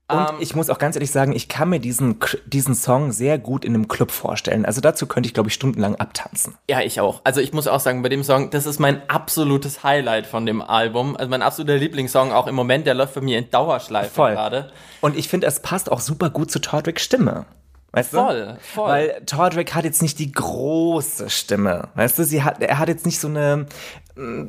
Und 0.08 0.18
Ähm, 0.18 0.36
ich 0.38 0.54
muss 0.54 0.70
auch 0.70 0.78
ganz 0.78 0.94
ehrlich 0.94 1.10
sagen, 1.10 1.32
ich 1.32 1.48
kann 1.48 1.68
mir 1.68 1.80
diesen, 1.80 2.18
diesen 2.46 2.76
Song 2.76 3.10
sehr 3.10 3.38
gut 3.38 3.64
in 3.64 3.74
einem 3.74 3.88
Club 3.88 4.12
vorstellen. 4.12 4.64
Also 4.64 4.80
dazu 4.80 5.06
könnte 5.06 5.26
ich, 5.26 5.34
glaube 5.34 5.48
ich, 5.48 5.54
stundenlang 5.54 5.96
abtanzen. 5.96 6.54
Ja, 6.70 6.80
ich 6.80 7.00
auch. 7.00 7.22
Also 7.24 7.40
ich 7.40 7.52
muss 7.52 7.66
auch 7.66 7.80
sagen, 7.80 8.02
bei 8.02 8.08
dem 8.08 8.22
Song, 8.22 8.50
das 8.50 8.66
ist 8.66 8.78
mein 8.78 9.08
absolutes 9.08 9.82
Highlight 9.82 10.26
von 10.26 10.46
dem 10.46 10.62
Album. 10.62 11.16
Also 11.16 11.28
mein 11.28 11.42
absoluter 11.42 11.76
Lieblingssong 11.76 12.32
auch 12.32 12.46
im 12.46 12.54
Moment, 12.54 12.86
der 12.86 12.94
läuft 12.94 13.14
bei 13.14 13.20
mir 13.20 13.38
in 13.38 13.50
Dauerschleife 13.50 14.14
Voll. 14.14 14.32
gerade. 14.32 14.70
Und 15.00 15.16
ich 15.16 15.28
finde, 15.28 15.48
es 15.48 15.60
passt 15.60 15.90
auch 15.90 16.00
super 16.00 16.30
gut 16.30 16.52
zu 16.52 16.60
Tordricks 16.60 17.02
Stimme. 17.02 17.46
Weißt 17.90 18.12
du? 18.12 18.18
Voll, 18.18 18.58
voll. 18.60 18.88
Weil 18.90 19.22
Tordrick 19.24 19.74
hat 19.74 19.84
jetzt 19.84 20.02
nicht 20.02 20.18
die 20.18 20.30
große 20.30 21.30
Stimme. 21.30 21.88
Weißt 21.94 22.18
du, 22.18 22.24
sie 22.24 22.44
hat, 22.44 22.62
er 22.62 22.78
hat 22.78 22.88
jetzt 22.88 23.06
nicht 23.06 23.18
so 23.18 23.26
eine 23.26 23.66
mm, 24.14 24.48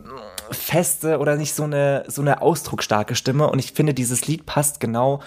feste 0.51 1.19
oder 1.19 1.35
nicht 1.37 1.53
so 1.53 1.63
eine, 1.63 2.03
so 2.07 2.21
eine 2.21 2.41
ausdrucksstarke 2.41 3.15
Stimme. 3.15 3.49
Und 3.49 3.59
ich 3.59 3.71
finde, 3.71 3.93
dieses 3.93 4.27
Lied 4.27 4.45
passt 4.45 4.81
genau 4.81 5.21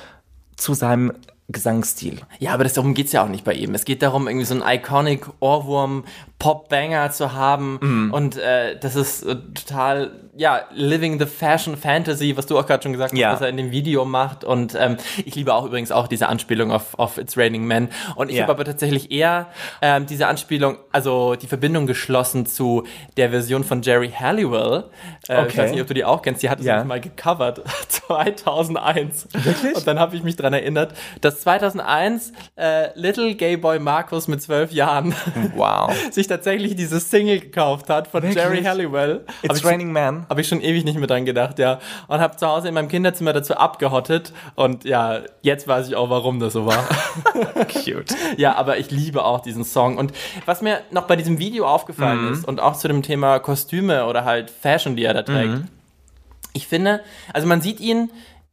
zu 0.60 0.74
seinem 0.74 1.12
Gesangsstil. 1.48 2.20
Ja, 2.38 2.52
aber 2.54 2.64
das, 2.64 2.74
darum 2.74 2.94
geht's 2.94 3.12
ja 3.12 3.24
auch 3.24 3.28
nicht 3.28 3.44
bei 3.44 3.54
ihm. 3.54 3.74
Es 3.74 3.84
geht 3.84 4.02
darum, 4.02 4.28
irgendwie 4.28 4.46
so 4.46 4.54
ein 4.54 4.62
iconic 4.78 5.26
Ohrwurm 5.40 6.04
Pop-Banger 6.40 7.10
zu 7.12 7.32
haben. 7.34 7.78
Mhm. 7.80 8.12
Und 8.12 8.36
äh, 8.36 8.76
das 8.80 8.96
ist 8.96 9.22
äh, 9.22 9.36
total, 9.54 10.10
ja, 10.36 10.62
living 10.72 11.20
the 11.20 11.26
fashion 11.26 11.76
fantasy, 11.76 12.34
was 12.36 12.46
du 12.46 12.58
auch 12.58 12.66
gerade 12.66 12.82
schon 12.82 12.92
gesagt 12.92 13.12
hast, 13.12 13.18
Ja. 13.18 13.32
was 13.32 13.42
er 13.42 13.48
in 13.50 13.58
dem 13.58 13.70
Video 13.70 14.04
macht. 14.06 14.42
Und 14.42 14.74
ähm, 14.74 14.96
ich 15.24 15.34
liebe 15.36 15.52
auch 15.54 15.66
übrigens 15.66 15.92
auch 15.92 16.08
diese 16.08 16.28
Anspielung 16.28 16.72
auf, 16.72 16.98
auf 16.98 17.18
It's 17.18 17.36
Raining 17.36 17.64
Men. 17.66 17.90
Und 18.16 18.30
ich 18.30 18.36
Ja. 18.36 18.42
habe 18.44 18.52
aber 18.52 18.64
tatsächlich 18.64 19.12
eher 19.12 19.48
ähm, 19.82 20.06
diese 20.06 20.26
Anspielung, 20.26 20.78
also 20.90 21.34
die 21.36 21.46
Verbindung 21.46 21.86
geschlossen 21.86 22.46
zu 22.46 22.84
der 23.18 23.30
Version 23.30 23.62
von 23.62 23.82
Jerry 23.82 24.10
Halliwell. 24.18 24.84
Äh, 25.28 25.42
Ich 25.42 25.50
Okay. 25.50 25.58
weiß 25.58 25.70
nicht, 25.72 25.80
ob 25.82 25.88
du 25.88 25.94
die 25.94 26.04
auch 26.06 26.22
kennst. 26.22 26.42
Die 26.42 26.48
hat 26.48 26.58
es 26.60 26.64
Ja. 26.66 26.82
mal 26.84 27.00
gecovert. 27.00 27.60
2001. 27.88 29.28
Wirklich? 29.32 29.76
Und 29.76 29.86
dann 29.86 29.98
habe 29.98 30.16
ich 30.16 30.22
mich 30.22 30.36
dran 30.36 30.52
erinnert, 30.52 30.94
dass 31.20 31.40
2001 31.42 32.32
äh, 32.56 32.88
Little 32.98 33.34
Gay 33.34 33.56
Boy 33.56 33.78
Markus 33.78 34.26
mit 34.26 34.42
zwölf 34.42 34.72
Jahren 34.72 35.14
Wow. 35.54 35.92
sich 36.10 36.26
tatsächlich 36.30 36.74
diese 36.76 36.98
Single 37.00 37.40
gekauft 37.40 37.90
hat 37.90 38.08
von 38.08 38.22
Wirklich? 38.22 38.42
Jerry 38.42 38.62
Halliwell. 38.62 39.24
Hab 39.26 39.44
It's 39.44 39.56
ich 39.56 39.60
schon- 39.62 39.70
Raining 39.70 39.92
Man. 39.92 40.26
habe 40.28 40.40
ich 40.40 40.48
schon 40.48 40.60
ewig 40.62 40.84
nicht 40.84 40.96
mehr 40.98 41.06
dran 41.06 41.24
gedacht, 41.26 41.58
ja. 41.58 41.78
Und 42.08 42.20
habe 42.20 42.36
zu 42.36 42.46
Hause 42.46 42.68
in 42.68 42.74
meinem 42.74 42.88
Kinderzimmer 42.88 43.32
dazu 43.32 43.54
abgehottet. 43.56 44.32
Und 44.54 44.84
ja, 44.84 45.20
jetzt 45.42 45.68
weiß 45.68 45.88
ich 45.88 45.96
auch, 45.96 46.08
warum 46.10 46.40
das 46.40 46.52
so 46.54 46.64
war. 46.66 46.84
Cute. 47.72 48.14
ja, 48.36 48.54
aber 48.56 48.78
ich 48.78 48.90
liebe 48.90 49.24
auch 49.24 49.40
diesen 49.40 49.64
Song. 49.64 49.98
Und 49.98 50.12
was 50.46 50.62
mir 50.62 50.80
noch 50.90 51.06
bei 51.06 51.16
diesem 51.16 51.38
Video 51.38 51.66
aufgefallen 51.66 52.26
Mhm. 52.28 52.32
ist 52.32 52.48
und 52.48 52.60
auch 52.60 52.76
zu 52.76 52.88
dem 52.88 53.02
Thema 53.02 53.38
Kostüme 53.38 54.06
oder 54.06 54.24
halt 54.24 54.50
Fashion, 54.50 54.96
die 54.96 55.04
er 55.04 55.14
da 55.14 55.22
trägt. 55.22 55.48
Mhm. 55.52 55.68
Ich 56.52 56.66
finde, 56.66 57.00
also 57.32 57.46
man 57.46 57.60
sieht 57.60 57.80
ihn 57.80 58.10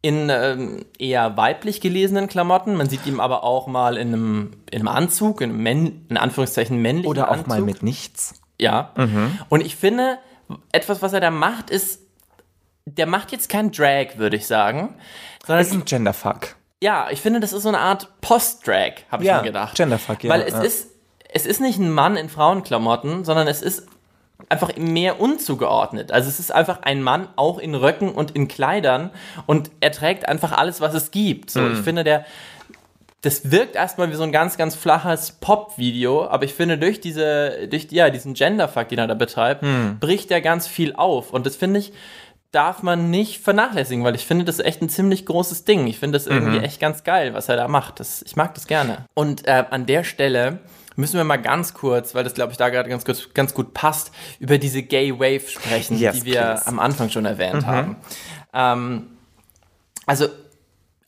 in 0.08 0.30
ähm, 0.30 0.86
eher 0.98 1.36
weiblich 1.38 1.82
gelesenen 1.82 2.28
Klamotten, 2.28 2.76
man 2.76 2.90
sieht 2.90 3.06
ihn 3.06 3.20
aber 3.20 3.44
auch 3.44 3.68
mal 3.68 3.98
in 3.98 4.08
einem, 4.14 4.52
in 4.72 4.80
einem 4.80 4.88
Anzug, 4.88 5.42
in 5.42 5.50
einem 5.52 5.64
Männ, 5.64 6.06
in 6.10 6.18
Anführungszeichen 6.18 6.78
männlichen 6.82 7.10
Oder 7.10 7.28
auch 7.28 7.34
Anzug. 7.34 7.48
mal 7.48 7.62
mit 7.62 7.84
nichts. 7.84 8.42
Ja. 8.60 8.92
Und 9.50 9.62
ich 9.66 9.76
finde, 9.76 10.18
etwas, 10.72 11.02
was 11.02 11.14
er 11.14 11.20
da 11.20 11.30
macht, 11.32 11.70
ist, 11.70 12.02
der 12.86 13.06
macht 13.06 13.32
jetzt 13.32 13.50
kein 13.50 13.72
Drag, 13.72 14.18
würde 14.18 14.38
ich 14.38 14.48
sagen. 14.48 14.96
Sondern 15.46 15.60
Das 15.64 15.68
ist 15.68 15.74
ein 15.76 15.86
Genderfuck. 15.86 16.56
ja, 16.82 17.08
ich 17.12 17.22
finde, 17.22 17.40
das 17.40 17.54
ist 17.54 17.64
so 17.64 17.70
eine 17.70 17.80
Art 17.80 18.10
Post-Drag, 18.22 18.94
habe 19.12 19.24
ich 19.24 19.28
Ja, 19.28 19.38
mir 19.38 19.44
gedacht. 19.44 19.76
Genderfuck, 19.76 20.24
ja, 20.24 20.32
Weil 20.32 20.42
es 20.42 20.54
ja. 20.54 20.62
ist, 20.62 20.88
es 21.32 21.46
ist 21.46 21.60
nicht 21.62 21.78
ein 21.80 21.92
Mann 21.92 22.16
in 22.18 22.30
Frauenklamotten, 22.30 23.26
sondern 23.26 23.48
es 23.48 23.62
ist 23.62 23.86
einfach 24.50 24.75
mehr 24.77 25.20
unzugeordnet. 25.20 26.12
Also 26.12 26.29
es 26.29 26.39
ist 26.39 26.51
einfach 26.53 26.82
ein 26.84 27.01
Mann, 27.01 27.27
auch 27.36 27.58
in 27.60 27.75
Röcken 27.75 28.10
und 28.12 28.32
in 28.32 28.48
Kleidern 28.48 29.10
und 29.46 29.72
er 29.82 29.91
trägt 29.91 30.27
einfach 30.27 30.51
alles, 30.51 30.79
was 30.82 30.94
es 30.94 31.12
gibt. 31.12 31.50
So, 31.50 31.62
Mhm. 31.62 31.74
ich 31.74 31.79
finde, 31.79 32.03
der, 32.03 32.25
das 33.22 33.51
wirkt 33.51 33.75
erstmal 33.75 34.10
wie 34.12 34.15
so 34.15 34.24
ein 34.24 34.32
ganz, 34.32 34.58
ganz 34.58 34.75
flaches 34.75 35.32
Pop-Video, 35.32 36.27
aber 36.27 36.46
ich 36.46 36.53
finde, 36.53 36.77
durch 36.77 37.01
diese, 37.01 37.67
durch, 37.67 37.88
ja, 37.91 38.10
diesen 38.10 38.36
Genderfuck, 38.36 38.88
den 38.89 39.00
er 39.00 39.08
da 39.08 39.15
betreibt, 39.15 39.63
Hm. 39.63 39.98
bricht 40.00 40.29
er 40.32 40.39
ganz 40.41 40.67
viel 40.67 40.94
auf. 40.96 41.34
Und 41.34 41.46
das 41.46 41.56
finde 41.56 41.79
ich, 41.79 41.91
darf 42.51 42.84
man 42.84 43.10
nicht 43.10 43.41
vernachlässigen, 43.41 44.03
weil 44.06 44.15
ich 44.15 44.25
finde, 44.25 44.46
das 44.46 44.60
ist 44.60 44.65
echt 44.65 44.82
ein 44.82 44.88
ziemlich 44.89 45.25
großes 45.25 45.65
Ding. 45.65 45.86
Ich 45.88 46.00
finde 46.00 46.15
das 46.17 46.27
irgendwie 46.27 46.60
echt 46.60 46.79
ganz 46.79 47.03
geil, 47.03 47.34
was 47.34 47.50
er 47.50 47.58
da 47.58 47.67
macht. 47.67 48.00
Das, 48.00 48.22
ich 48.22 48.36
mag 48.36 48.53
das 48.53 48.67
gerne. 48.67 49.06
Und 49.15 49.46
äh, 49.48 49.65
an 49.70 49.86
der 49.86 50.03
Stelle 50.06 50.60
müssen 50.98 51.16
wir 51.16 51.24
mal 51.24 51.38
ganz 51.38 51.74
kurz, 51.74 52.13
weil 52.13 52.25
das 52.25 52.34
glaube 52.34 52.51
ich 52.51 52.58
da 52.58 52.68
gerade 52.70 52.89
ganz, 52.89 53.06
gut- 53.06 53.34
ganz 53.34 53.54
gut 53.54 53.74
passt, 53.74 54.12
über 54.39 54.58
diese 54.58 54.84
Gay 54.84 55.18
Wave 55.18 55.48
sprechen, 55.50 55.98
Yes, 55.98 56.18
die 56.20 56.25
wir 56.25 56.42
please. 56.42 56.68
am 56.68 56.80
Anfang 56.80 57.10
schon 57.10 57.24
erwähnt 57.25 57.66
haben. 57.66 57.96
Ähm, 58.54 59.08
also 60.06 60.27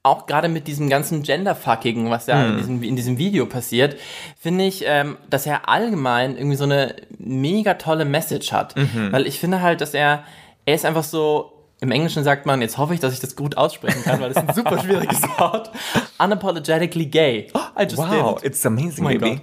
auch 0.02 0.28
gerade 0.28 0.48
mit 0.48 0.68
diesem 0.68 0.90
ganzen 0.90 1.24
Genderfuckigen, 1.24 2.10
was 2.10 2.26
da 2.26 2.46
in, 2.46 2.58
diesem, 2.58 2.84
in 2.84 2.96
diesem 2.96 3.18
Video 3.18 3.46
passiert, 3.46 3.98
finde 4.40 4.64
ich, 4.66 4.84
ähm, 4.88 5.18
dass 5.30 5.46
er 5.46 5.68
allgemein 5.68 6.38
irgendwie 6.38 6.56
so 6.56 6.64
eine 6.64 6.96
mega 7.18 7.74
tolle 7.74 8.06
Message 8.06 8.54
hat. 8.54 8.76
Weil 9.12 9.28
ich 9.28 9.40
finde 9.40 9.62
halt, 9.62 9.82
dass 9.82 9.94
er, 9.94 10.24
er 10.66 10.76
ist 10.76 10.86
einfach 10.86 11.04
so, 11.04 11.52
im 11.82 11.92
Englischen 11.92 12.24
sagt 12.24 12.46
man, 12.46 12.62
jetzt 12.62 12.78
hoffe 12.78 12.94
ich, 12.94 13.00
dass 13.00 13.14
ich 13.14 13.20
das 13.20 13.36
gut 13.36 13.56
aussprechen 13.58 14.04
kann, 14.04 14.20
weil 14.20 14.34
das 14.34 14.44
ist 14.44 14.50
ein 14.50 14.56
super 14.56 14.80
schwieriges 14.80 15.22
Wort. 15.38 15.72
Unapologetically 16.18 17.06
gay. 17.06 17.48
I 17.78 17.84
just 17.84 17.98
Wow, 17.98 18.36
did 18.36 18.44
it. 18.44 18.52
it's 18.52 18.66
amazing, 18.66 19.06
Oh 19.06 19.10
baby. 19.10 19.42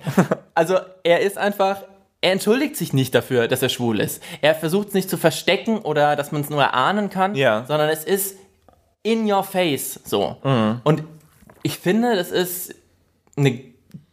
Also 0.54 0.78
er 1.02 1.20
ist 1.20 1.38
einfach, 1.38 1.82
er 2.20 2.32
entschuldigt 2.32 2.76
sich 2.76 2.92
nicht 2.92 3.14
dafür, 3.14 3.48
dass 3.48 3.62
er 3.62 3.68
schwul 3.68 4.00
ist. 4.00 4.22
Er 4.42 4.54
versucht 4.54 4.88
es 4.88 4.94
nicht 4.94 5.08
zu 5.08 5.16
verstecken 5.16 5.78
oder 5.78 6.14
dass 6.16 6.32
man 6.32 6.42
es 6.42 6.50
nur 6.50 6.62
erahnen 6.62 7.08
kann, 7.10 7.34
Ja. 7.34 7.64
sondern 7.66 7.88
es 7.88 8.04
ist 8.04 8.36
in 9.02 9.30
your 9.30 9.42
face 9.44 10.00
so. 10.04 10.36
Und 10.84 11.04
ich 11.62 11.78
finde, 11.78 12.16
das 12.16 12.30
ist 12.30 12.74
eine 13.36 13.60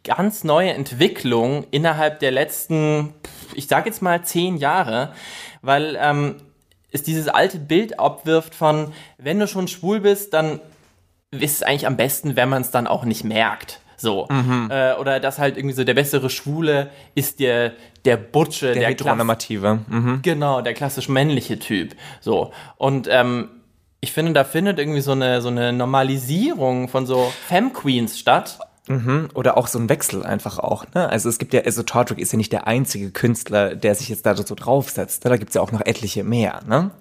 ganz 0.03 0.43
neue 0.43 0.71
Entwicklung 0.73 1.65
innerhalb 1.71 2.19
der 2.19 2.31
letzten, 2.31 3.13
ich 3.53 3.67
sag 3.67 3.86
jetzt 3.86 4.01
mal 4.01 4.23
zehn 4.23 4.57
Jahre, 4.57 5.13
weil 5.62 5.97
ähm, 5.99 6.36
es 6.93 7.03
dieses 7.03 7.27
alte 7.27 7.60
Bild 7.60 7.99
abwirft 7.99 8.56
von, 8.56 8.93
wenn 9.17 9.39
du 9.39 9.47
schon 9.47 9.67
schwul 9.67 9.99
bist, 9.99 10.34
dann 10.34 10.62
ist 11.32 11.56
es 11.56 11.63
eigentlich 11.63 11.88
am 11.88 11.97
besten, 11.97 12.36
wenn 12.36 12.47
man 12.47 12.62
es 12.62 12.71
dann 12.71 12.88
auch 12.88 13.03
nicht 13.03 13.23
merkt. 13.23 13.82
So. 13.97 14.27
Äh, 14.69 14.93
oder 14.95 15.19
dass 15.19 15.39
halt 15.39 15.58
irgendwie 15.58 15.75
so 15.75 15.84
der 15.84 15.93
bessere 15.93 16.29
Schwule 16.29 16.89
ist 17.15 17.39
der, 17.39 17.73
der 18.06 18.17
Butsche, 18.17 18.67
Der, 18.67 18.75
der, 18.75 18.89
heteronormative. 18.89 19.79
Mhm. 19.88 20.19
Genau, 20.21 20.62
der 20.62 20.73
klassisch 20.73 21.10
männliche 21.10 21.58
Typ. 21.58 21.95
So. 22.19 22.51
Und 22.77 23.08
ähm, 23.10 23.49
ich 24.01 24.12
finde, 24.12 24.34
da 24.34 24.43
findet 24.43 24.77
irgendwie 24.77 25.01
so 25.01 25.13
eine, 25.13 25.41
so 25.41 25.47
eine 25.47 25.71
Normalisierung 25.71 26.89
von 26.89 27.06
so 27.06 27.32
Femme-Queens 27.47 28.19
statt. 28.19 28.60
Oder 29.34 29.58
auch 29.58 29.67
so 29.67 29.80
ein 29.80 29.88
Wechsel 29.88 30.26
einfach 30.26 30.60
auch. 30.60 30.86
Ne? 30.93 31.08
Also 31.08 31.30
es 31.30 31.38
gibt 31.38 31.54
ja, 31.54 31.62
also 31.62 31.84
Todrick 31.84 32.19
ist 32.19 32.34
ja 32.34 32.38
nicht 32.38 32.52
der 32.52 32.67
einzige 32.67 33.12
Künstler, 33.12 33.76
der 33.76 33.96
sich 33.96 34.10
jetzt 34.10 34.26
da 34.26 34.36
so 34.36 34.56
draufsetzt. 34.56 35.24
Ne? 35.24 35.30
Da 35.30 35.38
gibt's 35.38 35.56
ja 35.56 35.62
auch 35.62 35.72
noch 35.72 35.82
etliche 35.82 36.24
mehr. 36.26 36.60
Ne? 36.67 36.91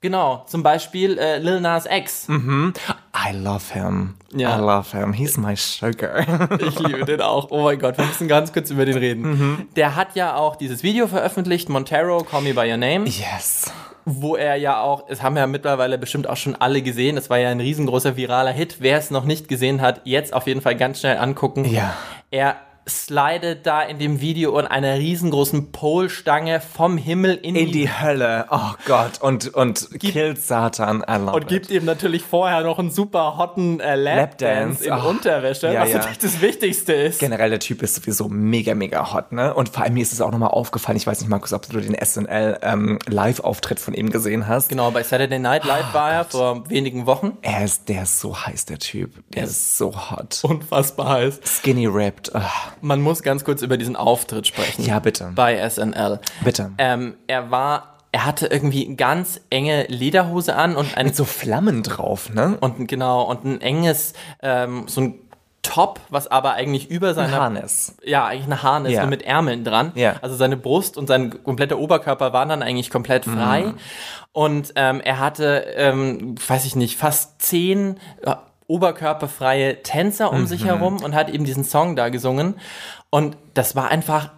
Genau, 0.00 0.44
zum 0.48 0.62
Beispiel 0.62 1.16
äh, 1.18 1.38
Lil 1.38 1.60
Nas 1.60 1.86
X. 1.86 2.28
I 2.28 3.36
love 3.36 3.72
him. 3.72 4.14
Ja. 4.34 4.56
I 4.56 4.60
love 4.60 4.96
him. 4.96 5.12
He's 5.12 5.36
my 5.36 5.54
sugar. 5.56 6.26
Ich 6.60 6.78
liebe 6.78 7.04
den 7.04 7.20
auch. 7.20 7.50
Oh 7.50 7.62
mein 7.62 7.78
Gott, 7.78 7.98
wir 7.98 8.04
müssen 8.06 8.26
ganz 8.28 8.52
kurz 8.52 8.70
über 8.70 8.84
den 8.84 8.96
reden. 8.96 9.68
Der 9.76 9.94
hat 9.94 10.16
ja 10.16 10.34
auch 10.34 10.56
dieses 10.56 10.82
Video 10.82 11.06
veröffentlicht, 11.06 11.68
Montero, 11.68 12.24
Call 12.24 12.42
Me 12.42 12.54
By 12.54 12.70
Your 12.70 12.78
Name, 12.78 13.06
yes. 13.06 13.72
Wo 14.04 14.36
er 14.36 14.56
ja 14.56 14.80
auch, 14.80 15.04
es 15.08 15.22
haben 15.22 15.36
ja 15.36 15.46
mittlerweile 15.46 15.98
bestimmt 15.98 16.28
auch 16.28 16.36
schon 16.36 16.54
alle 16.56 16.82
gesehen, 16.82 17.16
es 17.16 17.30
war 17.30 17.38
ja 17.38 17.50
ein 17.50 17.60
riesengroßer 17.60 18.16
viraler 18.16 18.52
Hit. 18.52 18.76
Wer 18.80 18.98
es 18.98 19.10
noch 19.10 19.24
nicht 19.24 19.48
gesehen 19.48 19.80
hat, 19.80 20.00
jetzt 20.04 20.34
auf 20.34 20.46
jeden 20.46 20.60
Fall 20.60 20.76
ganz 20.76 21.00
schnell 21.00 21.18
angucken. 21.18 21.64
Ja. 21.64 21.94
Er 22.30 22.56
slidet 22.88 23.66
da 23.66 23.82
in 23.82 23.98
dem 23.98 24.20
Video 24.20 24.56
an 24.56 24.66
einer 24.66 24.96
riesengroßen 24.96 25.72
Polstange 25.72 26.60
vom 26.60 26.96
Himmel 26.96 27.34
in, 27.34 27.54
In 27.56 27.72
die 27.72 27.88
Hölle. 27.88 28.46
Oh 28.50 28.72
Gott. 28.86 29.20
Und, 29.20 29.54
und 29.54 29.88
killt 30.00 30.42
Satan. 30.42 31.04
I 31.08 31.18
und 31.30 31.48
gibt 31.48 31.70
ihm 31.70 31.84
natürlich 31.84 32.22
vorher 32.22 32.62
noch 32.62 32.78
einen 32.78 32.90
super 32.90 33.38
hotten 33.38 33.80
äh, 33.80 33.94
Lapdance 33.94 34.32
Lapdance. 34.42 34.84
in 34.84 34.92
Ach, 34.92 35.04
Unterwäsche, 35.04 35.72
ja, 35.72 35.80
was 35.80 35.90
ja. 35.90 35.98
natürlich 35.98 36.18
das 36.18 36.40
Wichtigste 36.40 36.92
ist. 36.92 37.20
Generell, 37.20 37.50
der 37.50 37.60
Typ 37.60 37.82
ist 37.82 37.94
sowieso 37.94 38.28
mega, 38.28 38.74
mega 38.74 39.12
hot, 39.12 39.32
ne? 39.32 39.54
Und 39.54 39.68
vor 39.68 39.82
allem 39.84 39.94
mir 39.94 40.02
ist 40.02 40.12
es 40.12 40.20
auch 40.20 40.30
nochmal 40.30 40.50
aufgefallen, 40.50 40.96
ich 40.96 41.06
weiß 41.06 41.20
nicht, 41.20 41.30
Markus, 41.30 41.52
ob 41.52 41.68
du 41.68 41.80
den 41.80 41.94
SNL 41.94 42.58
ähm, 42.62 42.98
Live-Auftritt 43.06 43.80
von 43.80 43.94
ihm 43.94 44.10
gesehen 44.10 44.46
hast. 44.48 44.68
Genau, 44.68 44.90
bei 44.90 45.02
Saturday 45.02 45.38
Night 45.38 45.64
Live 45.64 45.92
war 45.92 46.12
er 46.12 46.24
vor 46.24 46.68
wenigen 46.70 47.06
Wochen. 47.06 47.36
Er 47.42 47.64
ist, 47.64 47.88
der 47.88 48.04
ist 48.04 48.20
so 48.20 48.36
heiß, 48.36 48.66
der 48.66 48.78
Typ. 48.78 49.12
Der 49.30 49.44
ist 49.44 49.76
so 49.78 50.10
hot. 50.10 50.40
Unfassbar 50.42 51.08
heiß. 51.08 51.40
Skinny 51.44 51.86
ripped. 51.86 52.34
Ah, 52.34 52.50
Man 52.82 53.00
muss 53.00 53.22
ganz 53.22 53.44
kurz 53.44 53.62
über 53.62 53.76
diesen 53.78 53.96
Auftritt 53.96 54.46
sprechen. 54.46 54.84
Ja, 54.84 54.98
bitte. 54.98 55.32
Bei 55.34 55.56
SNL. 55.68 56.20
Bitte. 56.44 56.72
Ähm, 56.78 57.14
er 57.26 57.50
war, 57.50 57.96
er 58.12 58.26
hatte 58.26 58.46
irgendwie 58.48 58.94
ganz 58.96 59.40
enge 59.50 59.84
Lederhose 59.88 60.54
an 60.56 60.76
und 60.76 60.96
ein 60.98 61.06
Mit 61.06 61.16
so 61.16 61.24
Flammen 61.24 61.82
drauf, 61.82 62.30
ne? 62.34 62.58
und 62.60 62.86
genau 62.88 63.22
und 63.22 63.44
ein 63.44 63.60
enges 63.60 64.12
ähm, 64.42 64.84
so 64.86 65.00
ein 65.00 65.14
Top, 65.64 66.00
was 66.10 66.26
aber 66.26 66.54
eigentlich 66.54 66.90
über 66.90 67.14
seiner 67.14 67.36
Harness. 67.40 67.94
ja 68.04 68.26
eigentlich 68.26 68.46
eine 68.46 68.64
Harness 68.64 68.92
Ja. 68.94 69.06
mit 69.06 69.22
Ärmeln 69.22 69.62
dran. 69.62 69.92
Ja. 69.94 70.16
Also 70.20 70.34
seine 70.34 70.56
Brust 70.56 70.96
und 70.98 71.06
sein 71.06 71.44
kompletter 71.44 71.78
Oberkörper 71.78 72.32
waren 72.32 72.48
dann 72.48 72.64
eigentlich 72.64 72.90
komplett 72.90 73.24
frei. 73.26 73.66
Mhm. 73.66 73.74
Und 74.32 74.72
ähm, 74.74 75.00
er 75.00 75.20
hatte, 75.20 75.64
ähm, 75.76 76.34
weiß 76.48 76.64
ich 76.64 76.74
nicht, 76.74 76.98
fast 76.98 77.40
zehn 77.42 77.96
oberkörperfreie 78.66 79.82
Tänzer 79.82 80.32
um 80.32 80.42
Mhm. 80.42 80.46
sich 80.46 80.64
herum 80.64 81.02
und 81.02 81.14
hat 81.14 81.28
eben 81.30 81.44
diesen 81.44 81.64
Song 81.64 81.96
da 81.96 82.08
gesungen. 82.08 82.56
Und 83.10 83.36
das 83.54 83.76
war 83.76 83.88
einfach 83.90 84.30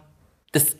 das, 0.52 0.76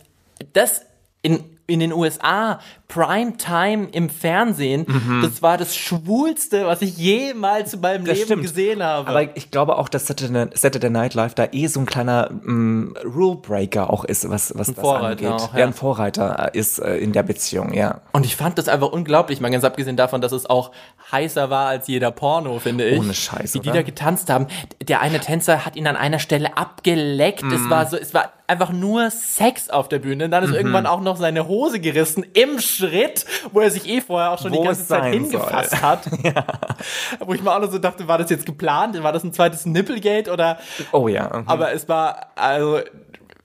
das 0.53 0.83
in 1.23 1.45
in 1.67 1.81
den 1.81 1.93
USA 1.95 2.61
Primetime 2.95 3.89
im 3.91 4.09
Fernsehen. 4.09 4.87
Das 5.23 5.43
war 5.43 5.59
das 5.59 5.75
Schwulste, 5.75 6.67
was 6.67 6.81
ich 6.81 6.97
jemals 6.97 7.75
in 7.75 7.81
meinem 7.81 8.05
Das 8.05 8.15
Leben 8.17 8.27
stimmt. 8.27 8.43
gesehen 8.43 8.83
habe. 8.83 9.09
Aber 9.09 9.37
ich 9.37 9.51
glaube 9.51 9.77
auch, 9.79 9.89
dass 9.89 10.07
Saturday, 10.07 10.91
Night 10.91 11.15
Live 11.15 11.35
da 11.35 11.49
eh 11.51 11.67
so 11.67 11.81
ein 11.81 11.87
kleiner 11.87 12.31
mm, 12.31 12.95
Rule 13.05 13.37
Breaker 13.37 13.91
auch 13.91 14.05
ist, 14.05 14.29
was, 14.31 14.57
was 14.57 14.69
das 14.69 14.77
Vorreiter 14.77 15.09
angeht. 15.33 15.43
auch, 15.49 15.53
ja. 15.55 15.61
ja. 15.61 15.67
ein 15.67 15.73
Vorreiter 15.73 16.55
ist 16.55 16.79
äh, 16.79 16.97
in 16.99 17.13
der 17.13 17.25
Beziehung, 17.25 17.73
ja. 17.75 18.01
Und 18.13 18.25
ich 18.25 18.37
fand 18.37 18.59
das 18.59 18.69
einfach 18.69 18.93
unglaublich, 18.93 19.41
mal 19.41 19.51
ganz 19.51 19.65
abgesehen 19.65 19.97
davon, 19.97 20.21
dass 20.21 20.33
es 20.33 20.47
auch 20.47 20.71
heißer 21.11 21.51
war 21.51 21.67
als 21.67 21.89
jeder 21.89 22.13
Porno, 22.13 22.59
finde 22.61 22.89
ich. 22.89 22.99
Ohne 23.01 23.13
Scheiß, 23.15 23.55
Wie 23.55 23.59
die 23.61 23.69
oder? 23.71 23.79
da 23.79 23.83
getanzt 23.83 24.31
haben. 24.31 24.47
Der 24.87 25.01
eine 25.01 25.19
Tänzer 25.21 25.67
hat 25.67 25.75
ihn 25.77 25.87
an 25.89 25.97
einer 25.97 26.19
Stelle 26.21 26.57
abgeleckt. 26.57 27.43
Mhm. 27.43 27.53
Es 27.53 27.71
war 27.71 27.87
so, 27.87 27.97
es 27.97 28.15
war 28.15 28.33
einfach 28.47 28.73
nur 28.73 29.11
Sex 29.11 29.71
auf 29.71 29.89
der 29.89 29.99
Bühne. 29.99 30.27
Und 30.27 30.31
dann 30.31 30.45
ist 30.45 30.51
Mhm. 30.51 30.57
irgendwann 30.57 30.87
auch 30.87 31.01
noch 31.01 31.17
seine 31.17 31.49
Hose 31.49 31.81
gerissen 31.81 32.25
im 32.35 32.59
Schritt, 32.89 33.25
wo 33.53 33.61
er 33.61 33.71
sich 33.71 33.89
eh 33.89 34.01
vorher 34.01 34.33
auch 34.33 34.41
schon 34.41 34.53
Wo 34.53 34.61
die 34.63 34.67
ganze 34.69 34.87
Zeit 34.87 35.13
hingefasst 35.13 35.71
soll. 35.71 35.81
hat. 35.81 36.09
Wo 37.21 37.33
ich 37.35 37.43
mir 37.43 37.55
auch 37.55 37.61
noch 37.61 37.71
so 37.71 37.79
dachte, 37.79 38.07
war 38.09 38.19
das 38.19 38.31
jetzt 38.31 38.47
geplant? 38.47 39.03
War 39.03 39.13
das 39.13 39.25
ein 39.25 39.33
zweites 39.33 39.67
Nipplegate 39.67 40.31
oder? 40.31 40.59
Oh 40.93 41.09
ja. 41.09 41.31
mhm. 41.39 41.49
Aber 41.49 41.73
es 41.73 41.89
war, 41.89 42.29
also, 42.37 42.81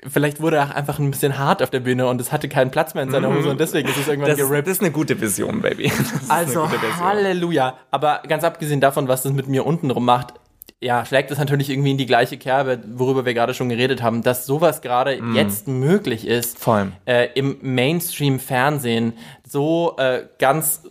vielleicht 0.07 0.41
wurde 0.41 0.57
er 0.57 0.75
einfach 0.75 0.99
ein 0.99 1.11
bisschen 1.11 1.37
hart 1.37 1.61
auf 1.63 1.69
der 1.69 1.79
Bühne 1.81 2.07
und 2.07 2.19
es 2.21 2.31
hatte 2.31 2.49
keinen 2.49 2.71
Platz 2.71 2.93
mehr 2.93 3.03
in 3.03 3.11
seiner 3.11 3.33
Hose 3.33 3.49
und 3.49 3.59
deswegen 3.59 3.87
ist 3.89 3.97
es 3.97 4.07
irgendwann 4.07 4.31
Mhm. 4.31 4.37
das, 4.37 4.47
gerippt. 4.49 4.67
das 4.67 4.73
ist 4.77 4.81
eine 4.81 4.91
gute 4.91 5.19
Vision, 5.19 5.61
Baby. 5.61 5.91
Also 6.29 6.69
Vision. 6.71 6.99
Halleluja. 6.99 7.75
Aber 7.91 8.21
ganz 8.27 8.43
abgesehen 8.43 8.81
davon, 8.81 9.07
was 9.07 9.23
das 9.23 9.31
mit 9.33 9.47
mir 9.47 9.65
unten 9.65 9.91
rum 9.91 10.05
macht, 10.05 10.33
ja, 10.81 11.05
schlägt 11.05 11.29
es 11.29 11.37
natürlich 11.37 11.69
irgendwie 11.69 11.91
in 11.91 11.97
die 11.97 12.05
gleiche 12.05 12.37
Kerbe, 12.37 12.79
worüber 12.93 13.25
wir 13.25 13.33
gerade 13.33 13.53
schon 13.53 13.67
geredet 13.67 14.01
haben, 14.01 14.23
dass 14.23 14.45
sowas 14.45 14.81
gerade 14.81 15.19
jetzt 15.33 15.67
möglich 15.67 16.25
ist. 16.25 16.57
Mhm. 16.57 16.61
Voll. 16.61 16.91
Äh, 17.05 17.27
Im 17.35 17.57
Mainstream-Fernsehen 17.61 19.13
so 19.45 19.95
äh, 19.97 20.23
ganz 20.37 20.83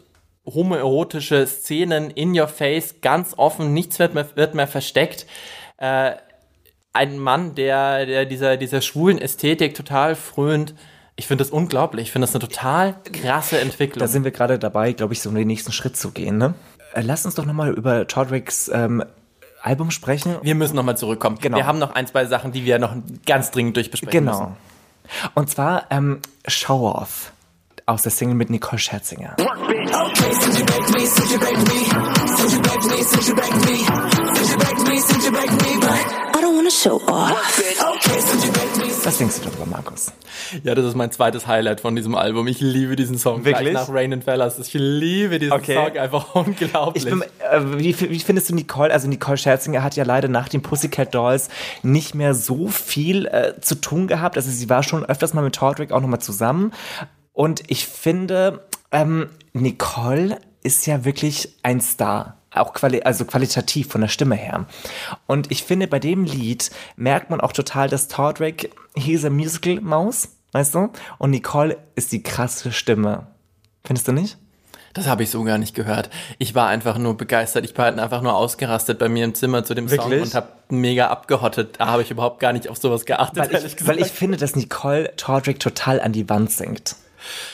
homoerotische 0.45 1.47
Szenen 1.47 2.11
in 2.11 2.39
your 2.39 2.49
face, 2.49 3.01
ganz 3.01 3.35
offen, 3.37 3.73
nichts 3.73 3.99
wird 3.99 4.15
mehr, 4.15 4.27
wird 4.35 4.55
mehr 4.55 4.67
versteckt. 4.67 5.27
Äh, 5.79 6.13
ein 6.93 7.19
Mann, 7.19 7.55
der, 7.55 8.07
der 8.07 8.25
dieser, 8.27 8.57
dieser 8.57 8.81
schwulen 8.81 9.19
Ästhetik 9.19 9.75
total 9.75 10.17
frönt. 10.17 10.75
Ich 11.17 11.27
finde 11.27 11.45
das 11.45 11.51
unglaublich. 11.51 12.07
Ich 12.07 12.13
finde 12.13 12.27
das 12.27 12.35
eine 12.35 12.47
total 12.47 12.97
krasse 13.03 13.59
Entwicklung. 13.61 14.01
Da 14.01 14.09
sind 14.09 14.25
wir 14.25 14.31
gerade 14.31 14.59
dabei, 14.59 14.93
glaube 14.93 15.15
ich, 15.15 15.23
so 15.23 15.31
den 15.31 15.47
nächsten 15.47 15.73
Schritt 15.73 15.97
zu 15.97 16.11
gehen. 16.11 16.39
Ne? 16.39 16.55
Äh, 16.93 17.03
Lass 17.03 17.25
uns 17.25 17.35
doch 17.35 17.47
nochmal 17.47 17.73
über 17.73 18.07
Todricks 18.07 18.69
ähm, 18.73 19.03
Album 19.63 19.91
sprechen. 19.91 20.37
Wir 20.43 20.55
müssen 20.55 20.77
nochmal 20.77 20.97
zurückkommen. 20.97 21.39
Genau. 21.41 21.57
Wir 21.57 21.67
haben 21.67 21.79
noch 21.79 21.95
ein, 21.95 22.07
zwei 22.07 22.27
Sachen, 22.27 22.53
die 22.53 22.65
wir 22.65 22.79
noch 22.79 22.95
ganz 23.27 23.51
dringend 23.51 23.77
durchbesprechen 23.77 24.25
müssen. 24.25 24.39
Genau. 24.39 24.57
Und 25.35 25.51
zwar 25.51 25.87
ähm, 25.91 26.21
Show 26.47 26.91
Off 26.91 27.33
aus 27.87 28.03
der 28.03 28.13
Single 28.13 28.35
mit 28.35 28.51
Nicole 28.51 28.79
Scherzinger. 28.79 29.37
I 36.39 36.41
don't 36.41 36.55
wanna 36.57 36.71
show 36.71 37.01
off. 37.09 37.33
Was 39.05 39.19
denkst 39.19 39.41
du 39.41 39.49
darüber, 39.49 39.67
Markus? 39.67 40.13
Ja, 40.63 40.77
das 40.77 40.85
ist 40.85 40.95
mein 40.95 41.11
zweites 41.11 41.49
Highlight 41.49 41.81
von 41.81 41.97
diesem 41.97 42.15
Album. 42.15 42.47
Ich 42.47 42.61
liebe 42.61 42.95
diesen 42.95 43.19
Song. 43.19 43.45
Wirklich? 43.45 43.71
Gleich 43.71 43.75
nach 43.89 43.93
Rain 43.93 44.13
and 44.13 44.23
Fellas. 44.23 44.57
Ich 44.61 44.73
liebe 44.75 45.41
diesen 45.41 45.53
Okay. 45.55 45.75
Song 45.75 45.97
einfach 45.99 46.35
unglaublich. 46.37 47.05
Ich 47.05 47.11
bin, 47.11 47.23
äh, 47.23 47.79
wie, 47.79 47.99
wie 48.11 48.21
findest 48.21 48.51
du 48.51 48.55
Nicole? 48.55 48.93
Also 48.93 49.09
Nicole 49.09 49.37
Scherzinger 49.37 49.83
hat 49.83 49.97
ja 49.97 50.05
leider 50.05 50.29
nach 50.29 50.49
den 50.49 50.63
Pussycat 50.63 51.13
Dolls 51.13 51.49
nicht 51.83 52.15
mehr 52.15 52.35
so 52.35 52.69
viel 52.69 53.27
äh, 53.27 53.61
zu 53.61 53.75
tun 53.75 54.07
gehabt. 54.07 54.37
Also 54.37 54.49
sie 54.51 54.69
war 54.71 54.85
schon 54.85 55.05
öfters 55.05 55.35
mal 55.35 55.43
mit 55.43 55.57
Todrick 55.57 55.91
auch 55.91 56.01
nochmal 56.01 56.21
zusammen. 56.21 56.73
Und 57.33 57.63
ich 57.67 57.87
finde, 57.89 58.65
ähm, 58.93 59.31
Nicole 59.55 60.39
ist 60.63 60.87
ja 60.87 61.05
wirklich 61.05 61.57
ein 61.65 61.81
Star. 61.81 62.38
Auch 62.53 62.73
quali 62.73 63.03
also 63.03 63.25
qualitativ 63.25 63.89
von 63.89 64.01
der 64.01 64.09
Stimme 64.09 64.35
her. 64.35 64.67
Und 65.27 65.51
ich 65.51 65.65
finde, 65.65 65.87
bei 65.87 65.99
dem 65.99 66.25
Lied 66.25 66.71
merkt 66.97 67.31
man 67.31 67.41
auch 67.41 67.53
total, 67.53 67.89
dass 67.89 68.09
Todrick, 68.09 68.75
he's 68.95 69.25
a 69.25 69.31
musical 69.31 69.81
Maus, 69.81 70.29
weißt 70.53 70.75
du? 70.75 70.91
Und 71.19 71.31
Nicole 71.31 71.77
ist 71.95 72.13
die 72.13 72.23
krasse 72.23 72.73
Stimme. 72.73 73.27
Findest 73.85 74.09
du 74.09 74.13
nicht? 74.13 74.39
das 74.99 75.07
habe 75.07 75.23
ich 75.23 75.31
so 75.31 75.45
gar 75.45 75.59
nicht 75.59 75.75
gehört. 75.75 76.11
Ich 76.39 76.55
war 76.55 76.69
einfach 76.69 76.99
nur 76.99 77.17
begeistert. 77.17 77.65
Ich 77.65 77.77
war 77.79 77.87
halt 77.87 77.99
einfach 77.99 78.21
nur 78.21 78.35
ausgerastet 78.35 78.99
bei 78.99 79.09
mir 79.09 79.25
im 79.25 79.35
Zimmer 79.35 79.65
zu 79.65 79.75
dem 79.75 79.89
Song 79.89 80.11
Wirklich? 80.11 80.23
und 80.23 80.35
habe 80.35 80.49
mega 80.71 81.09
abgehottet. 81.09 81.77
Da 81.79 81.87
habe 81.87 82.03
ich 82.03 82.11
überhaupt 82.11 82.41
gar 82.41 82.53
nicht 82.53 82.69
auf 82.69 82.79
sowas 82.79 83.05
geachtet, 83.05 83.53
Weil 83.53 83.65
ich, 83.65 83.87
weil 83.87 83.99
ich 84.01 84.09
finde, 84.09 84.37
dass 84.37 84.57
Nicole 84.57 85.15
Todrick 85.17 85.61
total 85.61 86.01
an 86.01 86.13
die 86.13 86.29
Wand 86.29 86.51
singt. 86.51 86.97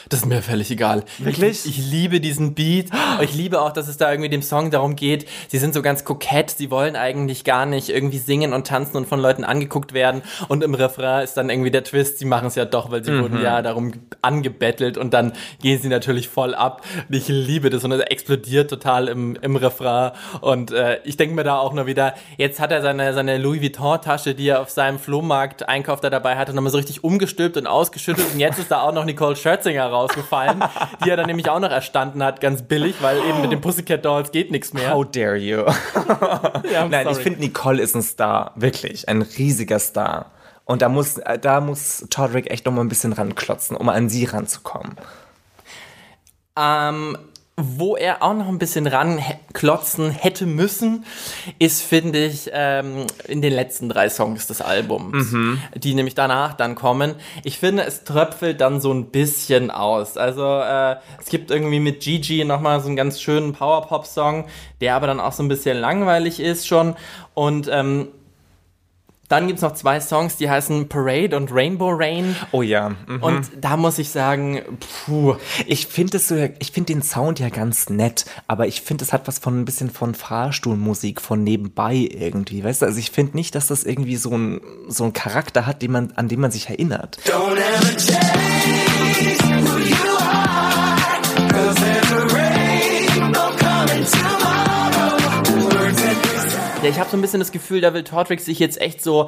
Das 0.08 0.20
ist 0.20 0.26
mir 0.26 0.42
völlig 0.42 0.70
egal. 0.70 1.04
Wirklich? 1.18 1.64
Ich, 1.64 1.78
ich 1.78 1.90
liebe 1.90 2.20
diesen 2.20 2.54
Beat. 2.54 2.90
Ich 3.20 3.32
liebe 3.32 3.62
auch, 3.62 3.72
dass 3.72 3.86
es 3.88 3.96
da 3.96 4.10
irgendwie 4.10 4.28
dem 4.28 4.42
Song 4.42 4.70
darum 4.70 4.96
geht. 4.96 5.26
Sie 5.48 5.58
sind 5.58 5.72
so 5.72 5.82
ganz 5.82 6.04
kokett. 6.04 6.50
Sie 6.50 6.70
wollen 6.70 6.96
eigentlich 6.96 7.44
gar 7.44 7.64
nicht 7.64 7.88
irgendwie 7.88 8.18
singen 8.18 8.52
und 8.52 8.66
tanzen 8.66 8.96
und 8.96 9.06
von 9.06 9.20
Leuten 9.20 9.44
angeguckt 9.44 9.92
werden. 9.92 10.22
Und 10.48 10.64
im 10.64 10.74
Refrain 10.74 11.22
ist 11.22 11.34
dann 11.36 11.48
irgendwie 11.48 11.70
der 11.70 11.84
Twist. 11.84 12.18
Sie 12.18 12.24
machen 12.24 12.48
es 12.48 12.56
ja 12.56 12.64
doch, 12.64 12.90
weil 12.90 13.04
sie 13.04 13.16
wurden 13.18 13.40
ja 13.40 13.62
darum 13.62 13.92
angebettelt 14.20 14.98
und 14.98 15.14
dann 15.14 15.32
gehen 15.62 15.80
sie 15.80 15.88
natürlich 15.88 16.28
voll 16.28 16.54
ab. 16.54 16.84
Ich 17.08 17.28
liebe 17.28 17.70
das 17.70 17.84
und 17.84 17.92
es 17.92 18.00
explodiert 18.00 18.68
total 18.68 19.08
im, 19.08 19.36
im 19.36 19.56
Refrain. 19.56 20.12
Und 20.40 20.72
äh, 20.72 20.98
ich 21.04 21.16
denke 21.16 21.34
mir 21.34 21.44
da 21.44 21.58
auch 21.58 21.72
nur 21.72 21.86
wieder, 21.86 22.14
jetzt 22.36 22.60
hat 22.60 22.72
er 22.72 22.82
seine, 22.82 23.14
seine 23.14 23.38
Louis 23.38 23.62
Vuitton-Tasche, 23.62 24.34
die 24.34 24.48
er 24.48 24.60
auf 24.60 24.70
seinem 24.70 24.98
Flohmarkt-Einkauf 24.98 26.00
da 26.00 26.10
dabei 26.10 26.36
hatte, 26.36 26.52
nochmal 26.52 26.72
so 26.72 26.78
richtig 26.78 27.04
umgestülpt 27.04 27.56
und 27.56 27.66
ausgeschüttet. 27.66 28.24
Und 28.32 28.40
jetzt 28.40 28.58
ist 28.58 28.70
da 28.70 28.82
auch 28.82 28.92
noch 28.92 29.04
Nicole 29.04 29.36
Scherzinger 29.36 29.86
rausgefallen, 29.94 30.62
die 31.04 31.10
er 31.10 31.16
dann 31.16 31.26
nämlich 31.26 31.48
auch 31.48 31.60
noch 31.60 31.70
erstanden 31.70 32.22
hat, 32.22 32.40
ganz 32.40 32.62
billig, 32.62 32.96
weil 33.00 33.18
eben 33.18 33.40
mit 33.40 33.52
den 33.52 33.60
Pussycat 33.60 34.04
Dolls 34.04 34.32
geht 34.32 34.50
nichts 34.50 34.72
mehr. 34.72 34.92
How 34.92 35.04
dare 35.10 35.36
you? 35.36 35.64
Ja, 36.72 36.88
Nein, 36.88 37.04
sorry. 37.04 37.16
ich 37.16 37.22
finde, 37.22 37.40
Nicole 37.40 37.80
ist 37.82 37.94
ein 37.94 38.02
Star. 38.02 38.52
Wirklich. 38.56 39.08
Ein 39.08 39.22
riesiger 39.22 39.78
Star. 39.78 40.26
Und 40.64 40.82
da 40.82 40.88
muss, 40.88 41.18
äh, 41.18 41.38
da 41.38 41.60
muss 41.60 42.06
Todrick 42.10 42.50
echt 42.50 42.66
noch 42.66 42.72
mal 42.72 42.80
ein 42.80 42.88
bisschen 42.88 43.12
ranklotzen, 43.12 43.76
um 43.76 43.88
an 43.88 44.08
sie 44.08 44.24
ranzukommen. 44.24 44.96
Ähm, 46.56 47.18
wo 47.56 47.96
er 47.96 48.22
auch 48.22 48.34
noch 48.34 48.48
ein 48.48 48.58
bisschen 48.58 48.88
ranklotzen 48.88 50.10
hätte 50.10 50.44
müssen, 50.44 51.04
ist, 51.60 51.82
finde 51.82 52.24
ich, 52.24 52.50
ähm, 52.52 53.06
in 53.28 53.42
den 53.42 53.52
letzten 53.52 53.88
drei 53.88 54.08
Songs 54.08 54.48
des 54.48 54.60
Albums, 54.60 55.32
die 55.76 55.94
nämlich 55.94 56.16
danach 56.16 56.54
dann 56.54 56.74
kommen. 56.74 57.14
Ich 57.44 57.58
finde, 57.58 57.84
es 57.84 58.02
tröpfelt 58.02 58.60
dann 58.60 58.80
so 58.80 58.92
ein 58.92 59.06
bisschen 59.06 59.70
aus. 59.70 60.16
Also 60.16 60.44
äh, 60.44 60.96
es 61.20 61.26
gibt 61.26 61.52
irgendwie 61.52 61.78
mit 61.78 62.00
Gigi 62.00 62.44
nochmal 62.44 62.80
so 62.80 62.88
einen 62.88 62.96
ganz 62.96 63.20
schönen 63.20 63.52
Power-Pop-Song, 63.52 64.46
der 64.80 64.96
aber 64.96 65.06
dann 65.06 65.20
auch 65.20 65.32
so 65.32 65.44
ein 65.44 65.48
bisschen 65.48 65.78
langweilig 65.78 66.40
ist 66.40 66.66
schon. 66.66 66.96
Und 67.34 67.68
ähm, 67.70 68.08
dann 69.34 69.48
gibt's 69.48 69.62
noch 69.62 69.74
zwei 69.74 70.00
Songs, 70.00 70.36
die 70.36 70.48
heißen 70.48 70.88
Parade 70.88 71.36
und 71.36 71.52
Rainbow 71.52 71.90
Rain. 71.90 72.36
Oh 72.52 72.62
ja. 72.62 72.90
mhm. 73.06 73.22
Und 73.22 73.50
da 73.60 73.76
muss 73.76 73.98
ich 73.98 74.10
sagen, 74.10 74.62
puh, 75.06 75.34
Ich 75.66 75.86
finde 75.86 76.18
es 76.18 76.28
so, 76.28 76.36
ich 76.58 76.70
finde 76.70 76.92
den 76.92 77.02
Sound 77.02 77.40
ja 77.40 77.48
ganz 77.48 77.90
nett, 77.90 78.26
aber 78.46 78.66
ich 78.66 78.82
finde, 78.82 79.04
es 79.04 79.12
hat 79.12 79.26
was 79.26 79.38
von 79.38 79.60
ein 79.60 79.64
bisschen 79.64 79.90
von 79.90 80.14
Fahrstuhlmusik 80.14 81.20
von 81.20 81.42
nebenbei 81.42 81.94
irgendwie, 81.94 82.62
weißt 82.62 82.82
du? 82.82 82.86
Also 82.86 82.98
ich 82.98 83.10
finde 83.10 83.36
nicht, 83.36 83.54
dass 83.54 83.66
das 83.66 83.84
irgendwie 83.84 84.16
so 84.16 84.30
ein 84.30 84.60
so 84.88 85.04
ein 85.04 85.12
Charakter 85.12 85.66
hat, 85.66 85.82
den 85.82 85.92
man 85.92 86.12
an 86.12 86.28
den 86.28 86.40
man 86.40 86.50
sich 86.50 86.68
erinnert. 86.68 87.18
Don't 87.26 87.56
ever 87.56 87.96
change 87.96 88.53
Ja, 96.84 96.90
ich 96.90 96.98
habe 96.98 97.08
so 97.08 97.16
ein 97.16 97.22
bisschen 97.22 97.40
das 97.40 97.50
Gefühl, 97.50 97.80
da 97.80 97.94
will 97.94 98.04
Tortrix 98.04 98.44
sich 98.44 98.58
jetzt 98.58 98.78
echt 98.80 99.02
so 99.02 99.24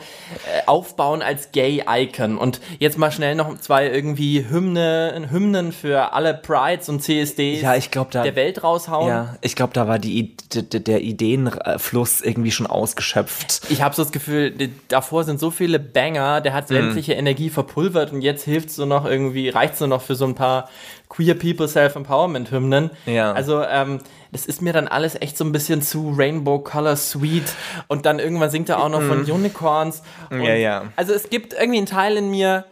äh, 0.47 0.66
aufbauen 0.66 1.23
als 1.23 1.53
Gay-Icon. 1.53 2.37
Und 2.37 2.61
jetzt 2.79 2.99
mal 2.99 3.11
schnell 3.11 3.35
noch 3.35 3.59
zwei 3.61 3.88
irgendwie 3.88 4.45
Hymne, 4.49 5.27
Hymnen 5.31 5.73
für 5.73 6.12
alle 6.12 6.35
Prides 6.35 6.88
und 6.90 7.03
CSDs 7.03 7.62
Ja, 7.62 7.75
ich 7.75 7.90
glaube 7.90 8.11
da 8.12 8.23
der 8.23 8.37
Welt 8.37 8.62
raushauen. 8.62 9.09
Ja, 9.09 9.37
ich 9.40 9.57
glaube, 9.57 9.73
da 9.73 9.88
war 9.88 9.99
die, 9.99 10.37
der 10.55 11.01
Ideenfluss 11.01 12.21
irgendwie 12.21 12.51
schon 12.51 12.66
ausgeschöpft. 12.66 13.62
Ich 13.71 13.81
habe 13.83 13.95
so 13.95 14.03
das 14.03 14.12
Gefühl, 14.12 14.53
davor 14.88 15.25
sind 15.25 15.40
so 15.40 15.51
viele 15.51 15.79
Banger, 15.79 16.40
der 16.42 16.53
Mhm. 16.53 16.57
hat 16.57 16.69
sämtliche 16.69 17.14
Energie 17.14 17.49
verpulvert 17.51 18.12
und 18.12 18.21
jetzt 18.21 18.45
hilft 18.45 18.71
so 18.71 18.85
noch 18.85 19.05
irgendwie, 19.07 19.49
reicht 19.49 19.77
so 19.77 19.87
noch 19.87 20.03
für 20.03 20.14
so 20.14 20.27
ein 20.27 20.35
paar 20.35 20.69
Queer 21.09 21.35
People 21.35 21.69
Self-Empowerment-Hymnen. 21.69 22.90
Ja. 23.07 23.33
Also, 23.33 23.62
ähm, 23.62 24.01
das 24.37 24.44
ist 24.44 24.61
mir 24.61 24.75
dann 24.75 24.87
alles 24.87 25.14
echt 25.20 25.38
so 25.38 25.44
ein 25.44 25.53
bisschen 25.53 25.81
zu 25.81 26.12
Rainbow 26.16 26.59
Color 26.59 26.96
Sweet 26.96 27.44
und 27.88 28.05
dann 28.05 28.18
irgendwann 28.18 28.51
singt 28.51 28.68
er 28.68 28.83
auch 28.83 28.90
noch 28.90 29.01
von 29.03 29.25
Unicorns. 29.25 30.03
Und 30.31 30.38
Mhm. 30.38 30.44
Ja, 30.44 30.55
ja. 30.55 30.85
Also 30.96 31.14
es 31.14 31.31
gibt 31.31 31.55
irgendwie 31.55 31.79
einen 31.79 31.87
Teil 31.87 32.16
in 32.18 32.31
mir, 32.31 32.66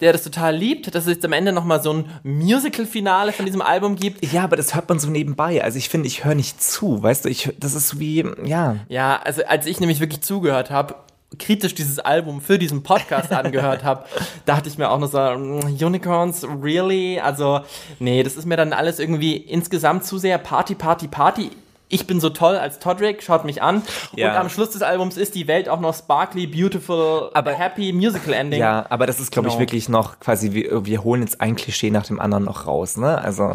der 0.00 0.12
das 0.14 0.22
total 0.22 0.56
liebt, 0.56 0.94
dass 0.94 1.04
es 1.04 1.14
jetzt 1.14 1.24
am 1.26 1.34
Ende 1.34 1.52
nochmal 1.52 1.82
so 1.82 1.92
ein 1.92 2.04
Musical-Finale 2.22 3.32
von 3.32 3.44
diesem 3.44 3.60
Album 3.60 3.96
gibt. 3.96 4.24
Ja, 4.32 4.44
aber 4.44 4.56
das 4.56 4.74
hört 4.74 4.88
man 4.88 4.98
so 4.98 5.10
nebenbei. 5.10 5.62
Also 5.62 5.76
ich 5.76 5.88
finde, 5.90 6.06
ich 6.08 6.24
höre 6.24 6.34
nicht 6.34 6.62
zu, 6.62 7.02
weißt 7.02 7.26
du, 7.26 7.28
ich, 7.28 7.54
das 7.58 7.74
ist 7.74 7.98
wie, 8.00 8.24
ja. 8.44 8.76
Ja, 8.88 9.20
also 9.22 9.42
als 9.46 9.66
ich 9.66 9.78
nämlich 9.80 10.00
wirklich 10.00 10.22
zugehört 10.22 10.70
habe, 10.70 10.94
kritisch 11.38 11.74
dieses 11.74 11.98
Album 11.98 12.40
für 12.40 12.58
diesen 12.58 12.82
Podcast 12.82 13.32
angehört 13.32 13.84
habe, 13.84 14.04
dachte 14.46 14.68
ich 14.68 14.78
mir 14.78 14.90
auch 14.90 14.98
nur 14.98 15.08
so, 15.08 15.18
mm, 15.18 15.76
Unicorns, 15.82 16.44
really? 16.62 17.20
Also, 17.20 17.60
nee, 17.98 18.22
das 18.22 18.36
ist 18.36 18.46
mir 18.46 18.56
dann 18.56 18.72
alles 18.72 18.98
irgendwie 18.98 19.36
insgesamt 19.36 20.04
zu 20.04 20.18
sehr 20.18 20.38
Party, 20.38 20.74
Party, 20.74 21.08
Party. 21.08 21.50
Ich 21.92 22.06
bin 22.06 22.20
so 22.20 22.30
toll 22.30 22.54
als 22.56 22.78
Todrick, 22.78 23.20
schaut 23.20 23.44
mich 23.44 23.62
an. 23.62 23.82
Ja. 24.14 24.30
Und 24.30 24.36
am 24.38 24.48
Schluss 24.48 24.70
des 24.70 24.82
Albums 24.82 25.16
ist 25.16 25.34
die 25.34 25.48
Welt 25.48 25.68
auch 25.68 25.80
noch 25.80 25.92
sparkly, 25.94 26.46
beautiful, 26.46 27.30
Aber- 27.34 27.52
happy, 27.52 27.92
musical 27.92 28.32
ending. 28.32 28.60
Ja, 28.60 28.86
aber 28.90 29.06
das 29.06 29.18
ist, 29.18 29.32
glaube 29.32 29.48
ich, 29.48 29.54
Genau. 29.54 29.60
wirklich 29.62 29.88
noch 29.88 30.20
quasi, 30.20 30.52
wir, 30.52 30.84
wir 30.86 31.02
holen 31.02 31.22
jetzt 31.22 31.40
ein 31.40 31.56
Klischee 31.56 31.90
nach 31.90 32.06
dem 32.06 32.20
anderen 32.20 32.44
noch 32.44 32.66
raus, 32.68 32.96
ne? 32.96 33.18
Also, 33.20 33.54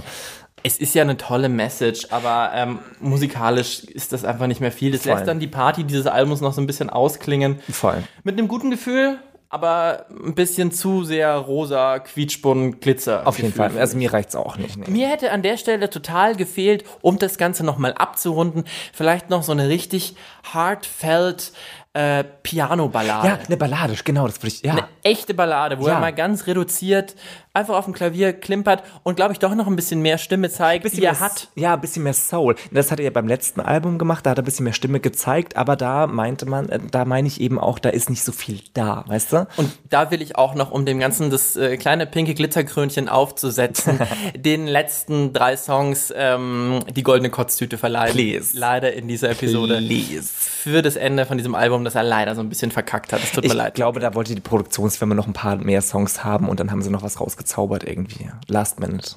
Es 0.67 0.77
ist 0.77 0.95
ja 0.95 1.03
eine 1.03 1.15
tolle 1.15 1.47
Message, 1.47 2.07
aber 2.09 2.49
ähm, 2.55 2.79
musikalisch 2.99 3.83
ist 3.83 4.13
das 4.13 4.25
einfach 4.25 4.47
nicht 4.47 4.61
mehr 4.61 4.71
viel. 4.71 4.91
Das 4.91 5.03
Voll. 5.03 5.13
lässt 5.13 5.27
dann 5.27 5.39
die 5.39 5.45
Party 5.47 5.83
dieses 5.83 6.07
Albums 6.07 6.41
noch 6.41 6.53
so 6.53 6.61
ein 6.61 6.65
bisschen 6.65 6.89
ausklingen. 6.89 7.59
voll. 7.69 8.01
Mit 8.23 8.39
einem 8.39 8.47
guten 8.47 8.71
Gefühl, 8.71 9.19
aber 9.49 10.07
ein 10.09 10.33
bisschen 10.33 10.71
zu 10.71 11.03
sehr 11.03 11.35
rosa, 11.35 11.99
quietschbunt, 11.99 12.81
Glitzer. 12.81 13.27
Auf 13.27 13.37
jeden 13.37 13.53
Fall. 13.53 13.77
Also 13.77 13.95
mir 13.95 14.11
reicht's 14.11 14.35
auch 14.35 14.57
nicht. 14.57 14.75
Nee. 14.75 14.89
Mir 14.89 15.07
hätte 15.07 15.31
an 15.31 15.43
der 15.43 15.57
Stelle 15.57 15.87
total 15.91 16.35
gefehlt, 16.35 16.83
um 17.01 17.19
das 17.19 17.37
Ganze 17.37 17.63
nochmal 17.63 17.93
abzurunden, 17.93 18.63
vielleicht 18.91 19.29
noch 19.29 19.43
so 19.43 19.51
eine 19.51 19.69
richtig 19.69 20.15
heartfelt 20.51 21.51
äh, 21.93 22.23
Piano-Ballade. 22.43 23.27
Ja, 23.27 23.39
eine 23.45 23.55
Ballade, 23.55 23.95
genau, 24.03 24.25
das 24.27 24.39
würde 24.39 24.47
ich, 24.47 24.61
ja. 24.63 24.71
Eine 24.73 24.87
echte 25.03 25.33
Ballade, 25.33 25.79
wo 25.79 25.87
Ja. 25.87 25.93
er 25.93 25.99
mal 26.01 26.11
ganz 26.13 26.47
reduziert 26.47 27.15
einfach 27.55 27.75
auf 27.75 27.85
dem 27.85 27.93
Klavier 27.93 28.33
klimpert 28.33 28.83
und, 29.03 29.15
glaube 29.15 29.33
ich, 29.33 29.39
doch 29.39 29.55
noch 29.55 29.67
ein 29.67 29.75
bisschen 29.75 30.01
mehr 30.01 30.17
Stimme 30.17 30.49
zeigt, 30.49 30.83
bisschen 30.83 30.99
die 30.99 31.05
er 31.05 31.13
mehr, 31.13 31.19
hat. 31.21 31.49
Ja, 31.55 31.73
ein 31.73 31.81
bisschen 31.81 32.03
mehr 32.03 32.13
Soul. 32.13 32.55
Das 32.71 32.91
hat 32.91 32.99
er 32.99 33.05
ja 33.05 33.11
beim 33.11 33.27
letzten 33.27 33.61
Album 33.61 33.97
gemacht, 33.97 34.25
da 34.25 34.31
hat 34.31 34.37
er 34.37 34.43
ein 34.43 34.45
bisschen 34.45 34.65
mehr 34.65 34.73
Stimme 34.73 34.99
gezeigt, 34.99 35.55
aber 35.55 35.75
da 35.75 36.07
meinte 36.07 36.45
man, 36.45 36.69
äh, 36.69 36.79
da 36.91 37.05
meine 37.05 37.27
ich 37.27 37.41
eben 37.41 37.59
auch, 37.59 37.79
da 37.79 37.89
ist 37.89 38.09
nicht 38.09 38.23
so 38.23 38.31
viel 38.31 38.59
da, 38.73 39.03
weißt 39.07 39.33
du? 39.33 39.47
Und 39.57 39.71
da 39.89 40.11
will 40.11 40.21
ich 40.21 40.35
auch 40.35 40.55
noch, 40.55 40.71
um 40.71 40.85
dem 40.85 40.99
Ganzen 40.99 41.29
das 41.29 41.55
äh, 41.55 41.77
kleine 41.77 42.05
pinke 42.05 42.33
Glitzerkrönchen 42.33 43.09
aufzusetzen, 43.09 43.99
den 44.35 44.67
letzten 44.67 45.33
drei 45.33 45.57
Songs 45.57 46.13
ähm, 46.15 46.79
die 46.95 47.03
goldene 47.03 47.29
Kotztüte 47.29 47.77
verleihen. 47.77 48.13
Please. 48.13 48.57
Leider 48.57 48.93
in 48.93 49.07
dieser 49.07 49.29
Episode. 49.31 49.77
Please. 49.77 50.29
Für 50.33 50.81
das 50.81 50.95
Ende 50.95 51.25
von 51.25 51.37
diesem 51.37 51.55
Album, 51.55 51.83
das 51.83 51.95
er 51.95 52.03
leider 52.03 52.35
so 52.35 52.41
ein 52.41 52.49
bisschen 52.49 52.71
verkackt 52.71 53.13
hat. 53.13 53.21
Es 53.23 53.31
tut 53.31 53.43
mir 53.43 53.49
Ich 53.49 53.53
leid. 53.53 53.75
glaube, 53.75 53.99
da 53.99 54.13
wollte 54.15 54.35
die 54.35 54.41
Produktionsfirma 54.41 55.15
noch 55.15 55.27
ein 55.27 55.33
paar 55.33 55.55
mehr 55.57 55.81
Songs 55.81 56.23
haben 56.23 56.49
und 56.49 56.59
dann 56.59 56.71
haben 56.71 56.81
sie 56.81 56.89
noch 56.89 57.03
was 57.03 57.19
rausgezaubert 57.45 57.83
irgendwie. 57.83 58.29
Last 58.47 58.79
Minute. 58.79 59.15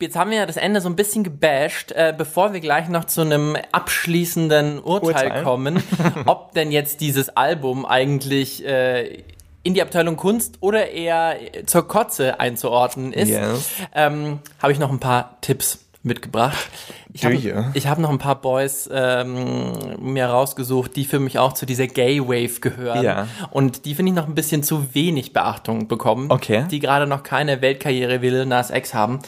Jetzt 0.00 0.16
haben 0.16 0.30
wir 0.30 0.38
ja 0.38 0.46
das 0.46 0.58
Ende 0.58 0.80
so 0.82 0.88
ein 0.88 0.96
bisschen 0.96 1.24
gebasht, 1.24 1.92
äh, 1.92 2.12
bevor 2.16 2.52
wir 2.52 2.60
gleich 2.60 2.88
noch 2.88 3.04
zu 3.06 3.22
einem 3.22 3.56
abschließenden 3.72 4.80
Urteil, 4.80 5.24
Urteil? 5.28 5.42
kommen, 5.44 5.82
ob 6.26 6.52
denn 6.52 6.70
jetzt 6.70 7.00
dieses 7.00 7.34
Album 7.34 7.86
eigentlich 7.86 8.66
äh, 8.66 9.22
in 9.62 9.72
die 9.72 9.80
Abteilung 9.80 10.16
Kunst 10.16 10.56
oder 10.60 10.90
eher 10.90 11.36
zur 11.64 11.88
Kotze 11.88 12.38
einzuordnen 12.38 13.14
ist, 13.14 13.30
Yes. 13.30 13.70
ähm, 13.94 14.40
habe 14.60 14.72
ich 14.72 14.78
noch 14.78 14.90
ein 14.90 15.00
paar 15.00 15.38
Tipps 15.40 15.78
mitgebracht. 16.02 16.58
Ich 17.14 17.24
habe 17.24 17.36
hab 17.36 17.98
noch 17.98 18.10
ein 18.10 18.18
paar 18.18 18.40
Boys 18.40 18.90
ähm, 18.92 19.74
mir 20.00 20.26
rausgesucht, 20.26 20.96
die 20.96 21.04
für 21.04 21.20
mich 21.20 21.38
auch 21.38 21.52
zu 21.52 21.64
dieser 21.64 21.86
Gay 21.86 22.20
Wave 22.20 22.58
gehören. 22.60 23.04
Ja. 23.04 23.28
Und 23.52 23.84
die 23.84 23.94
finde 23.94 24.10
ich 24.10 24.16
noch 24.16 24.26
ein 24.26 24.34
bisschen 24.34 24.64
zu 24.64 24.96
wenig 24.96 25.32
Beachtung 25.32 25.86
bekommen. 25.86 26.32
Okay. 26.32 26.64
Die 26.72 26.80
gerade 26.80 27.06
noch 27.06 27.22
keine 27.22 27.62
Weltkarriere 27.62 28.20
wie 28.20 28.30
Lil 28.30 28.46
Nas 28.46 28.70
X 28.70 28.94
haben. 28.94 29.20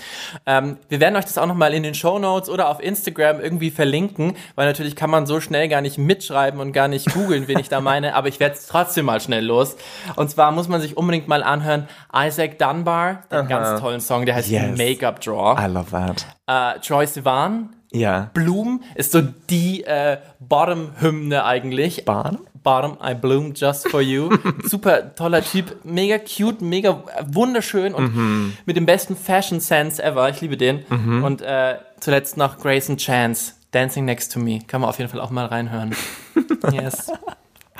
Ähm, 0.46 0.79
wir 0.88 0.99
werden 0.99 1.14
euch 1.14 1.27
das 1.27 1.38
auch 1.38 1.46
noch 1.46 1.55
mal 1.55 1.72
in 1.72 1.85
den 1.85 1.94
Show 1.94 2.18
Notes 2.18 2.51
oder 2.51 2.70
auf 2.70 2.83
Instagram 2.83 3.38
irgendwie 3.38 3.70
verlinken, 3.70 4.35
weil 4.57 4.66
natürlich 4.66 4.96
kann 4.96 5.11
man 5.11 5.27
so 5.27 5.40
schnell 5.40 5.68
gar 5.68 5.81
nicht 5.81 5.96
mitschreiben 5.96 6.59
und 6.59 6.72
gar 6.72 6.88
nicht 6.88 7.14
googeln, 7.14 7.46
wen 7.46 7.61
ich 7.61 7.68
da 7.68 7.81
meine, 7.81 8.16
aber 8.16 8.27
ich 8.27 8.40
werde 8.40 8.57
es 8.57 8.66
trotzdem 8.66 9.07
mal 9.07 9.20
schnell 9.20 9.44
los. 9.44 9.77
Und 10.16 10.29
zwar 10.29 10.51
muss 10.51 10.66
man 10.66 10.81
sich 10.81 10.96
unbedingt 10.96 11.29
mal 11.29 11.44
anhören, 11.44 11.87
Isaac 12.12 12.59
Dunbar, 12.59 13.22
den 13.31 13.46
ganz 13.46 13.81
tollen 13.81 14.01
Song, 14.01 14.27
der 14.27 14.35
heißt 14.35 14.51
Yes. 14.51 14.77
Make-up 14.77 15.20
Draw. 15.20 15.57
I 15.57 15.70
love 15.70 15.90
that. 15.92 16.27
Äh, 16.49 16.81
Troy 16.81 17.07
Sivan, 17.07 17.76
Ja. 17.92 18.31
Bloom 18.35 18.83
ist 18.94 19.12
so 19.12 19.22
die 19.51 19.85
äh, 19.85 20.18
Bottom-Hymne 20.40 21.44
eigentlich. 21.44 22.05
Bahn? 22.05 22.38
Bottom, 22.62 22.99
I 23.03 23.14
bloom 23.14 23.53
just 23.55 23.88
for 23.88 24.01
you. 24.03 24.29
Super 24.64 25.14
toller 25.14 25.40
Typ, 25.42 25.77
mega 25.85 26.18
cute, 26.18 26.61
mega 26.62 27.03
wunderschön 27.27 27.94
und 27.94 28.14
Mhm. 28.14 28.53
mit 28.66 28.77
dem 28.77 28.87
besten 28.87 29.14
Fashion 29.16 29.61
Sense 29.61 30.03
ever. 30.03 30.29
Ich 30.31 30.40
liebe 30.40 30.57
den. 30.57 30.81
Und 31.22 31.42
äh, 31.42 31.77
zuletzt 32.01 32.37
noch 32.37 32.59
Grayson 32.59 32.96
Chance, 32.96 33.53
Dancing 33.70 34.05
Next 34.05 34.33
to 34.33 34.40
Me. 34.40 34.59
Kann 34.66 34.81
man 34.81 34.90
auf 34.90 34.99
jeden 34.99 35.11
Fall 35.11 35.20
auch 35.20 35.31
mal 35.31 35.46
reinhören. 35.46 35.94
yes. 36.72 37.12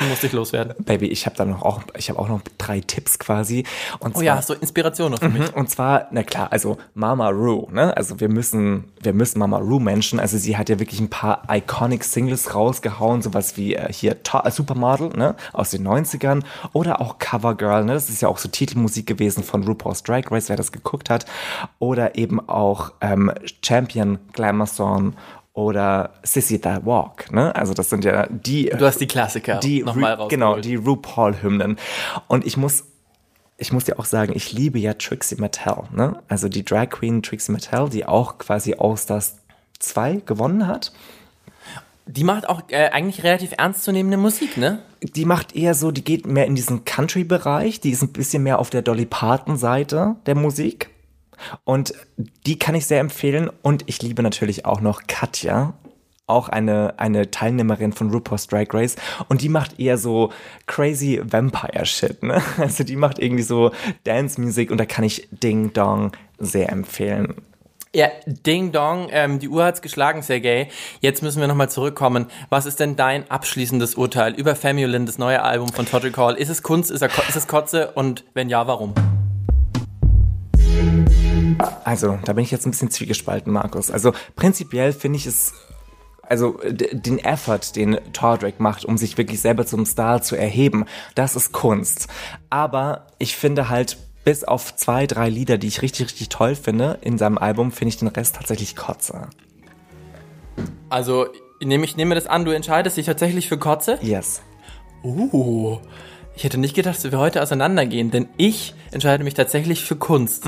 Muss 0.09 0.23
ich 0.23 0.33
loswerden. 0.33 0.75
Baby, 0.85 1.07
ich 1.09 1.27
habe 1.27 1.37
da 1.37 1.45
noch 1.45 1.63
auch, 1.63 1.83
ich 1.97 2.09
habe 2.11 2.19
auch 2.19 2.29
noch 2.29 2.41
drei 2.59 2.81
Tipps 2.81 3.19
quasi. 3.19 3.65
Und 3.99 4.17
Oh 4.17 4.21
ja, 4.21 4.41
so 4.43 4.55
Inspiration 4.55 5.13
noch 5.13 5.19
für 5.21 5.29
mich. 5.29 5.55
Und 5.55 5.71
zwar, 5.71 6.09
na 6.11 6.23
klar, 6.23 6.53
also 6.53 6.77
Mama 6.95 7.29
Ru, 7.29 7.69
ne? 7.71 7.97
Also 7.97 8.21
wir 8.21 8.29
müssen, 8.29 8.85
wir 9.03 9.13
müssen 9.13 9.39
Mama 9.39 9.59
Ru 9.59 9.79
Menschen. 9.81 10.21
Also 10.21 10.37
sie 10.39 10.57
hat 10.57 10.69
ja 10.69 10.79
wirklich 10.79 11.01
ein 11.01 11.11
paar 11.11 11.43
iconic 11.51 12.05
Singles 12.05 12.55
rausgehauen, 12.55 13.23
sowas 13.23 13.57
wie 13.57 13.75
äh, 13.75 13.93
hier 13.93 14.23
To- 14.23 14.43
äh, 14.45 14.51
Supermodel, 14.51 15.09
ne? 15.11 15.35
Aus 15.53 15.71
den 15.71 15.87
90ern 15.87 16.43
oder 16.73 17.01
auch 17.01 17.19
Covergirl, 17.19 17.85
ne? 17.85 17.95
Das 17.95 18.09
ist 18.11 18.21
ja 18.23 18.29
auch 18.29 18.39
so 18.39 18.49
Titelmusik 18.49 19.07
gewesen 19.07 19.43
von 19.43 19.65
RuPaul's 19.65 20.03
Drag 20.03 20.31
Race, 20.31 20.49
wer 20.49 20.57
das 20.57 20.73
geguckt 20.73 21.11
hat. 21.11 21.27
Oder 21.79 22.17
eben 22.17 22.47
auch 22.49 22.93
ähm, 23.01 23.33
Champion 23.65 24.19
Glamour 24.33 24.67
Song 24.67 25.15
oder 25.57 26.11
Sissy 26.23 26.61
That 26.61 26.85
Walk, 26.85 27.33
ne? 27.33 27.55
Also 27.57 27.73
das 27.73 27.89
sind 27.89 28.05
ja 28.05 28.27
die 28.29 28.67
Du 28.67 28.85
hast 28.85 29.01
die 29.01 29.07
Klassiker 29.07 29.59
die 29.59 29.83
nochmal 29.83 30.13
rausgeholt. 30.13 30.31
Genau, 30.31 30.57
die 30.61 30.77
RuPaul-Hymnen. 30.77 31.79
Und 32.29 32.47
ich 32.47 32.59
muss, 32.59 32.85
ich 33.57 33.73
muss 33.73 33.85
dir 33.85 33.99
auch 33.99 34.05
sagen, 34.05 34.35
ich 34.37 34.53
liebe 34.53 34.79
ja 34.79 34.93
Trixie 34.93 35.37
Mattel, 35.37 35.85
ne? 35.93 36.23
Also 36.29 36.51
die 36.51 36.63
Drag 36.63 36.91
Queen 36.91 37.23
Trixie 37.23 37.53
Mattel, 37.53 37.89
die 37.89 38.05
auch 38.05 38.37
quasi 38.37 38.75
All-Stars 38.79 39.39
2 39.79 40.23
gewonnen 40.27 40.67
hat. 40.67 40.93
Die 42.05 42.23
macht 42.23 42.47
auch 42.51 42.61
äh, 42.69 42.91
eigentlich 42.91 43.25
relativ 43.25 43.53
ernstzunehmende 43.57 44.19
Musik, 44.19 44.59
ne? 44.59 44.81
Die 45.01 45.25
macht 45.25 45.57
eher 45.57 45.73
so, 45.73 45.91
die 45.91 46.05
geht 46.05 46.27
mehr 46.27 46.45
in 46.45 46.55
diesen 46.55 46.85
Country-Bereich, 46.85 47.81
die 47.81 47.91
ist 47.91 48.03
ein 48.03 48.13
bisschen 48.13 48.43
mehr 48.43 48.59
auf 48.59 48.69
der 48.69 48.83
Dolly 48.83 49.07
Parton-Seite 49.07 50.17
der 50.27 50.35
Musik. 50.35 50.91
Und 51.65 51.95
die 52.47 52.59
kann 52.59 52.75
ich 52.75 52.87
sehr 52.87 53.01
empfehlen. 53.01 53.51
Und 53.63 53.85
ich 53.87 54.03
liebe 54.03 54.23
natürlich 54.23 54.65
auch 54.65 54.81
noch 54.81 55.03
Katja, 55.07 55.75
auch 56.27 56.49
eine, 56.49 56.99
eine 56.99 57.31
Teilnehmerin 57.31 57.93
von 57.93 58.11
RuPaul's 58.11 58.49
Drag 58.49 58.67
Race. 58.73 58.97
Und 59.29 59.43
die 59.43 59.49
macht 59.49 59.79
eher 59.79 59.97
so 59.99 60.33
crazy 60.67 61.21
Vampire-Shit, 61.23 62.23
ne? 62.23 62.43
Also 62.59 62.85
die 62.85 62.97
macht 62.97 63.19
irgendwie 63.19 63.45
so 63.45 63.71
Dance-Musik 64.05 64.71
und 64.71 64.79
da 64.79 64.87
kann 64.87 65.05
ich 65.05 65.29
Ding 65.31 65.73
Dong 65.73 66.13
sehr 66.39 66.71
empfehlen. 66.71 67.35
Ja, 67.95 68.09
Ding 68.27 68.73
Dong, 68.73 69.09
ähm, 69.11 69.39
die 69.39 69.49
Uhr 69.49 69.65
hat's 69.65 69.81
geschlagen, 69.81 70.21
Sergej. 70.21 70.69
Jetzt 71.01 71.23
müssen 71.23 71.41
wir 71.41 71.49
nochmal 71.49 71.71
zurückkommen. 71.71 72.27
Was 72.51 72.67
ist 72.67 72.79
denn 72.79 72.97
dein 72.97 73.31
abschließendes 73.31 73.95
Urteil 73.95 74.35
über 74.35 74.55
Famulin, 74.55 75.07
das 75.07 75.17
neue 75.17 75.43
Album 75.43 75.69
von 75.69 75.87
Todd 75.87 76.13
Call? 76.13 76.35
Ist 76.35 76.51
es 76.51 76.63
Kunst, 76.63 76.91
ist, 76.91 77.01
er, 77.01 77.09
ist 77.27 77.37
es 77.37 77.47
Kotze 77.47 77.93
und 77.93 78.25
wenn 78.35 78.51
ja, 78.51 78.67
warum? 78.67 78.93
Also, 81.85 82.19
da 82.25 82.33
bin 82.33 82.45
ich 82.45 82.51
jetzt 82.51 82.67
ein 82.67 82.71
bisschen 82.71 82.91
zwiegespalten, 82.91 83.53
Markus. 83.53 83.91
Also, 83.91 84.13
prinzipiell 84.35 84.93
finde 84.93 85.19
ich 85.19 85.27
es, 85.27 85.55
also 86.23 86.61
den 86.63 87.19
Effort, 87.19 87.77
den 87.77 87.99
Tordek 88.13 88.61
macht, 88.61 88.85
um 88.85 88.99
sich 88.99 89.17
wirklich 89.17 89.41
selber 89.41 89.67
zum 89.67 89.87
Star 89.87 90.23
zu 90.23 90.37
erheben, 90.37 90.87
das 91.15 91.37
ist 91.37 91.53
Kunst. 91.53 92.09
Aber 92.51 93.07
ich 93.19 93.37
finde 93.37 93.69
halt, 93.69 93.99
bis 94.25 94.43
auf 94.43 94.75
zwei, 94.75 95.07
drei 95.07 95.29
Lieder, 95.29 95.57
die 95.57 95.69
ich 95.69 95.83
richtig, 95.83 96.07
richtig 96.07 96.29
toll 96.29 96.57
finde 96.57 96.99
in 97.01 97.17
seinem 97.17 97.39
Album, 97.39 97.71
finde 97.71 97.91
ich 97.91 97.97
den 97.97 98.09
Rest 98.09 98.35
tatsächlich 98.35 98.75
kotze. 98.75 99.29
Also, 100.89 101.29
ich 101.61 101.67
nehme, 101.67 101.85
ich 101.85 101.97
nehme 101.97 102.17
das 102.17 102.27
an, 102.27 102.45
du 102.45 102.51
entscheidest 102.51 102.97
dich 102.97 103.07
tatsächlich 103.07 103.49
für 103.49 103.57
Kotze? 103.57 103.99
Yes. 104.03 104.43
Uh, 105.05 105.79
ich 106.37 106.45
hätte 106.45 106.59
nicht 106.59 106.77
gedacht, 106.77 106.97
dass 106.97 107.11
wir 107.11 107.19
heute 107.19 107.43
auseinandergehen, 107.43 108.11
denn 108.11 108.29
ich 108.37 108.75
entscheide 108.93 109.25
mich 109.25 109.33
tatsächlich 109.33 109.83
für 109.83 109.97
Kunst. 109.97 110.45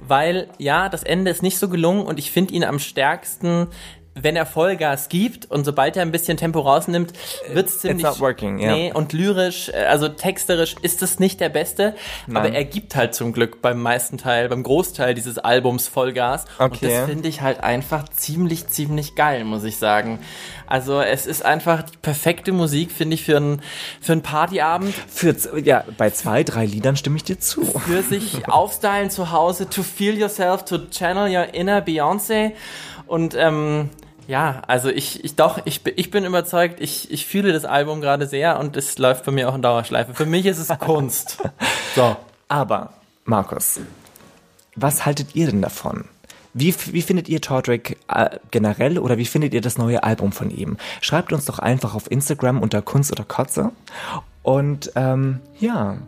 Weil, 0.00 0.48
ja, 0.58 0.88
das 0.88 1.02
Ende 1.02 1.30
ist 1.30 1.42
nicht 1.42 1.58
so 1.58 1.68
gelungen 1.68 2.06
und 2.06 2.18
ich 2.18 2.30
finde 2.30 2.54
ihn 2.54 2.64
am 2.64 2.78
stärksten, 2.78 3.68
wenn 4.20 4.34
er 4.36 4.46
Vollgas 4.46 5.08
gibt 5.08 5.50
und 5.50 5.64
sobald 5.64 5.96
er 5.96 6.02
ein 6.02 6.10
bisschen 6.10 6.36
Tempo 6.36 6.60
rausnimmt, 6.60 7.12
wird's 7.52 7.80
ziemlich... 7.80 8.04
not 8.04 8.18
working, 8.20 8.58
ja. 8.58 8.72
Nee, 8.72 8.92
und 8.92 9.12
lyrisch, 9.12 9.68
äh, 9.68 9.84
also 9.84 10.08
texterisch 10.08 10.74
ist 10.82 11.02
es 11.02 11.18
nicht 11.18 11.40
der 11.40 11.48
Beste, 11.50 11.94
aber 12.32 12.50
er 12.50 12.64
gibt 12.64 12.96
halt 12.96 13.14
zum 13.14 13.32
Glück 13.32 13.60
beim 13.62 13.80
meisten 13.82 14.18
Teil, 14.18 14.48
beim 14.48 14.62
Großteil 14.62 15.14
dieses 15.14 15.38
Albums 15.38 15.88
Vollgas. 15.88 16.44
Und 16.58 16.76
Okay. 16.76 16.88
das 16.88 17.06
finde 17.08 17.28
ich 17.28 17.40
halt 17.42 17.60
einfach 17.62 18.08
ziemlich, 18.08 18.68
ziemlich 18.68 19.14
geil, 19.14 19.44
muss 19.44 19.64
ich 19.64 19.76
sagen. 19.76 20.18
Also 20.66 21.00
es 21.00 21.26
ist 21.26 21.44
einfach 21.44 21.82
die 21.84 21.96
perfekte 21.98 22.52
Musik, 22.52 22.90
finde 22.90 23.14
ich, 23.14 23.24
für 23.24 23.36
einen, 23.36 23.62
für 24.00 24.12
einen 24.12 24.22
Partyabend, 24.22 24.94
Für, 25.08 25.34
ja, 25.62 25.84
bei 25.96 26.10
zwei, 26.10 26.42
drei 26.42 26.64
Liedern 26.66 26.96
stimme 26.96 27.16
ich 27.16 27.24
dir 27.24 27.38
zu. 27.38 27.64
für 27.64 28.02
sich 28.02 28.48
aufstylen 28.48 29.10
zu 29.10 29.30
Hause, 29.30 29.68
to 29.70 29.82
feel 29.82 30.18
yourself, 30.18 30.64
to 30.64 30.78
channel 30.90 31.28
your 31.34 31.54
inner 31.54 31.80
Beyoncé. 31.80 32.52
Und 33.06 33.34
ähm, 33.38 33.90
Ja, 34.28 34.62
also 34.66 34.88
ich, 34.88 35.24
ich 35.24 35.36
doch, 35.36 35.60
ich, 35.64 35.82
bin- 35.82 35.94
ich 35.96 36.10
bin 36.10 36.24
überzeugt, 36.24 36.80
ich, 36.80 37.10
ich 37.12 37.26
fühle 37.26 37.52
das 37.52 37.64
Album 37.64 38.00
gerade 38.00 38.26
sehr 38.26 38.58
und 38.58 38.76
es 38.76 38.98
läuft 38.98 39.24
bei 39.24 39.32
mir 39.32 39.48
auch 39.48 39.54
in 39.54 39.62
Dauerschleife. 39.62 40.14
Für 40.14 40.26
mich 40.26 40.46
ist 40.46 40.58
es 40.58 40.68
Kunst. 40.78 41.38
So. 41.94 42.16
Aber, 42.48 42.92
Markus, 43.24 43.80
was 44.74 45.06
haltet 45.06 45.34
ihr 45.34 45.46
denn 45.46 45.62
davon? 45.62 46.04
Wie, 46.54 46.74
wie 46.92 47.02
findet 47.02 47.28
ihr 47.28 47.40
Todrick 47.40 47.98
äh, 48.08 48.38
generell 48.50 48.98
oder 48.98 49.18
wie 49.18 49.26
findet 49.26 49.52
ihr 49.52 49.60
das 49.60 49.76
neue 49.78 50.02
Album 50.02 50.32
von 50.32 50.50
ihm? 50.50 50.76
Schreibt 51.02 51.32
uns 51.32 51.44
doch 51.44 51.58
einfach 51.58 51.94
auf 51.94 52.10
Instagram 52.10 52.62
unter 52.62 52.80
Kunst 52.82 53.12
oder 53.12 53.24
Kotze. 53.24 53.72
Und 54.42 54.90
ähm, 54.96 55.40
ja, 55.60 55.98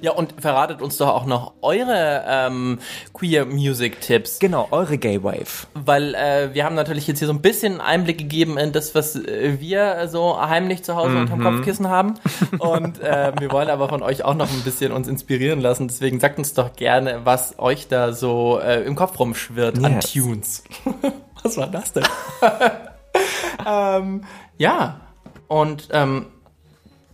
Ja, 0.00 0.12
und 0.12 0.34
verratet 0.40 0.82
uns 0.82 0.96
doch 0.96 1.08
auch 1.08 1.26
noch 1.26 1.54
eure 1.62 2.24
ähm, 2.26 2.78
Queer 3.12 3.44
Music 3.46 4.00
Tipps. 4.00 4.38
genau, 4.38 4.68
eure 4.70 4.98
Gay 4.98 5.22
Wave. 5.22 5.66
Weil 5.74 6.14
äh, 6.14 6.50
wir 6.52 6.64
haben 6.64 6.74
natürlich 6.74 7.06
jetzt 7.06 7.18
hier 7.18 7.28
so 7.28 7.34
ein 7.34 7.42
bisschen 7.42 7.80
Einblick 7.80 8.18
gegeben 8.18 8.58
in 8.58 8.72
das, 8.72 8.94
was 8.94 9.16
äh, 9.16 9.60
wir 9.60 10.08
so 10.08 10.40
heimlich 10.40 10.82
zu 10.82 10.96
Hause 10.96 11.16
unterm 11.18 11.42
Kopfkissen 11.42 11.88
haben. 11.88 12.14
Und 12.58 13.00
äh, 13.00 13.32
wir 13.38 13.50
wollen 13.52 13.68
aber 13.70 13.88
von 13.88 14.02
euch 14.02 14.24
auch 14.24 14.34
noch 14.34 14.50
ein 14.50 14.62
bisschen 14.62 14.92
uns 14.92 15.08
inspirieren 15.08 15.60
lassen. 15.60 15.88
Deswegen 15.88 16.20
sagt 16.20 16.38
uns 16.38 16.54
doch 16.54 16.74
gerne, 16.74 17.20
was 17.24 17.58
euch 17.58 17.88
da 17.88 18.12
so 18.12 18.58
äh, 18.58 18.82
im 18.82 18.94
Kopf 18.96 19.18
rumschwirrt 19.18 19.82
an 19.84 19.94
Yes. 19.94 20.12
Tunes. 20.12 20.64
was 21.42 21.56
war 21.56 21.66
das 21.66 21.92
denn? 21.92 22.04
ähm, 23.66 24.22
ja, 24.58 25.00
und 25.48 25.88
ähm, 25.92 26.26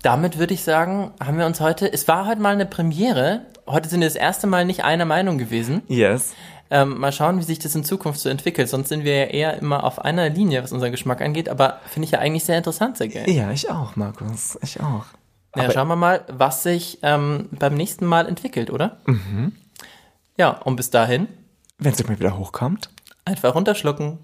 damit 0.02 0.38
würde 0.38 0.54
ich 0.54 0.62
sagen, 0.62 1.12
haben 1.24 1.38
wir 1.38 1.46
uns 1.46 1.60
heute, 1.60 1.92
es 1.92 2.08
war 2.08 2.26
heute 2.26 2.40
mal 2.40 2.52
eine 2.52 2.66
Premiere. 2.66 3.42
Heute 3.66 3.88
sind 3.88 4.00
wir 4.00 4.06
das 4.06 4.16
erste 4.16 4.46
Mal 4.46 4.64
nicht 4.64 4.84
einer 4.84 5.04
Meinung 5.04 5.38
gewesen. 5.38 5.82
Yes. 5.88 6.34
Ähm, 6.70 6.98
mal 6.98 7.12
schauen, 7.12 7.38
wie 7.38 7.44
sich 7.44 7.58
das 7.58 7.74
in 7.74 7.84
Zukunft 7.84 8.20
so 8.20 8.28
entwickelt. 8.28 8.68
Sonst 8.68 8.88
sind 8.88 9.04
wir 9.04 9.16
ja 9.16 9.24
eher 9.24 9.58
immer 9.58 9.84
auf 9.84 10.04
einer 10.04 10.28
Linie, 10.28 10.62
was 10.62 10.72
unseren 10.72 10.90
Geschmack 10.90 11.20
angeht. 11.20 11.48
Aber 11.48 11.80
finde 11.86 12.06
ich 12.06 12.12
ja 12.12 12.18
eigentlich 12.18 12.44
sehr 12.44 12.58
interessant, 12.58 12.98
sehr 12.98 13.08
geil. 13.08 13.28
Ja, 13.28 13.50
ich 13.50 13.70
auch, 13.70 13.96
Markus. 13.96 14.58
Ich 14.62 14.80
auch. 14.80 15.06
Ja, 15.56 15.62
naja, 15.62 15.70
schauen 15.72 15.88
wir 15.88 15.96
mal, 15.96 16.24
was 16.28 16.62
sich 16.62 16.98
ähm, 17.02 17.48
beim 17.52 17.74
nächsten 17.74 18.04
Mal 18.04 18.28
entwickelt, 18.28 18.70
oder? 18.70 18.98
Mhm. 19.06 19.52
Ja, 20.36 20.50
und 20.50 20.76
bis 20.76 20.90
dahin. 20.90 21.26
Wenn 21.78 21.92
es 21.92 22.06
mal 22.06 22.18
wieder 22.18 22.36
hochkommt. 22.36 22.90
Einfach 23.24 23.54
runterschlucken. 23.54 24.18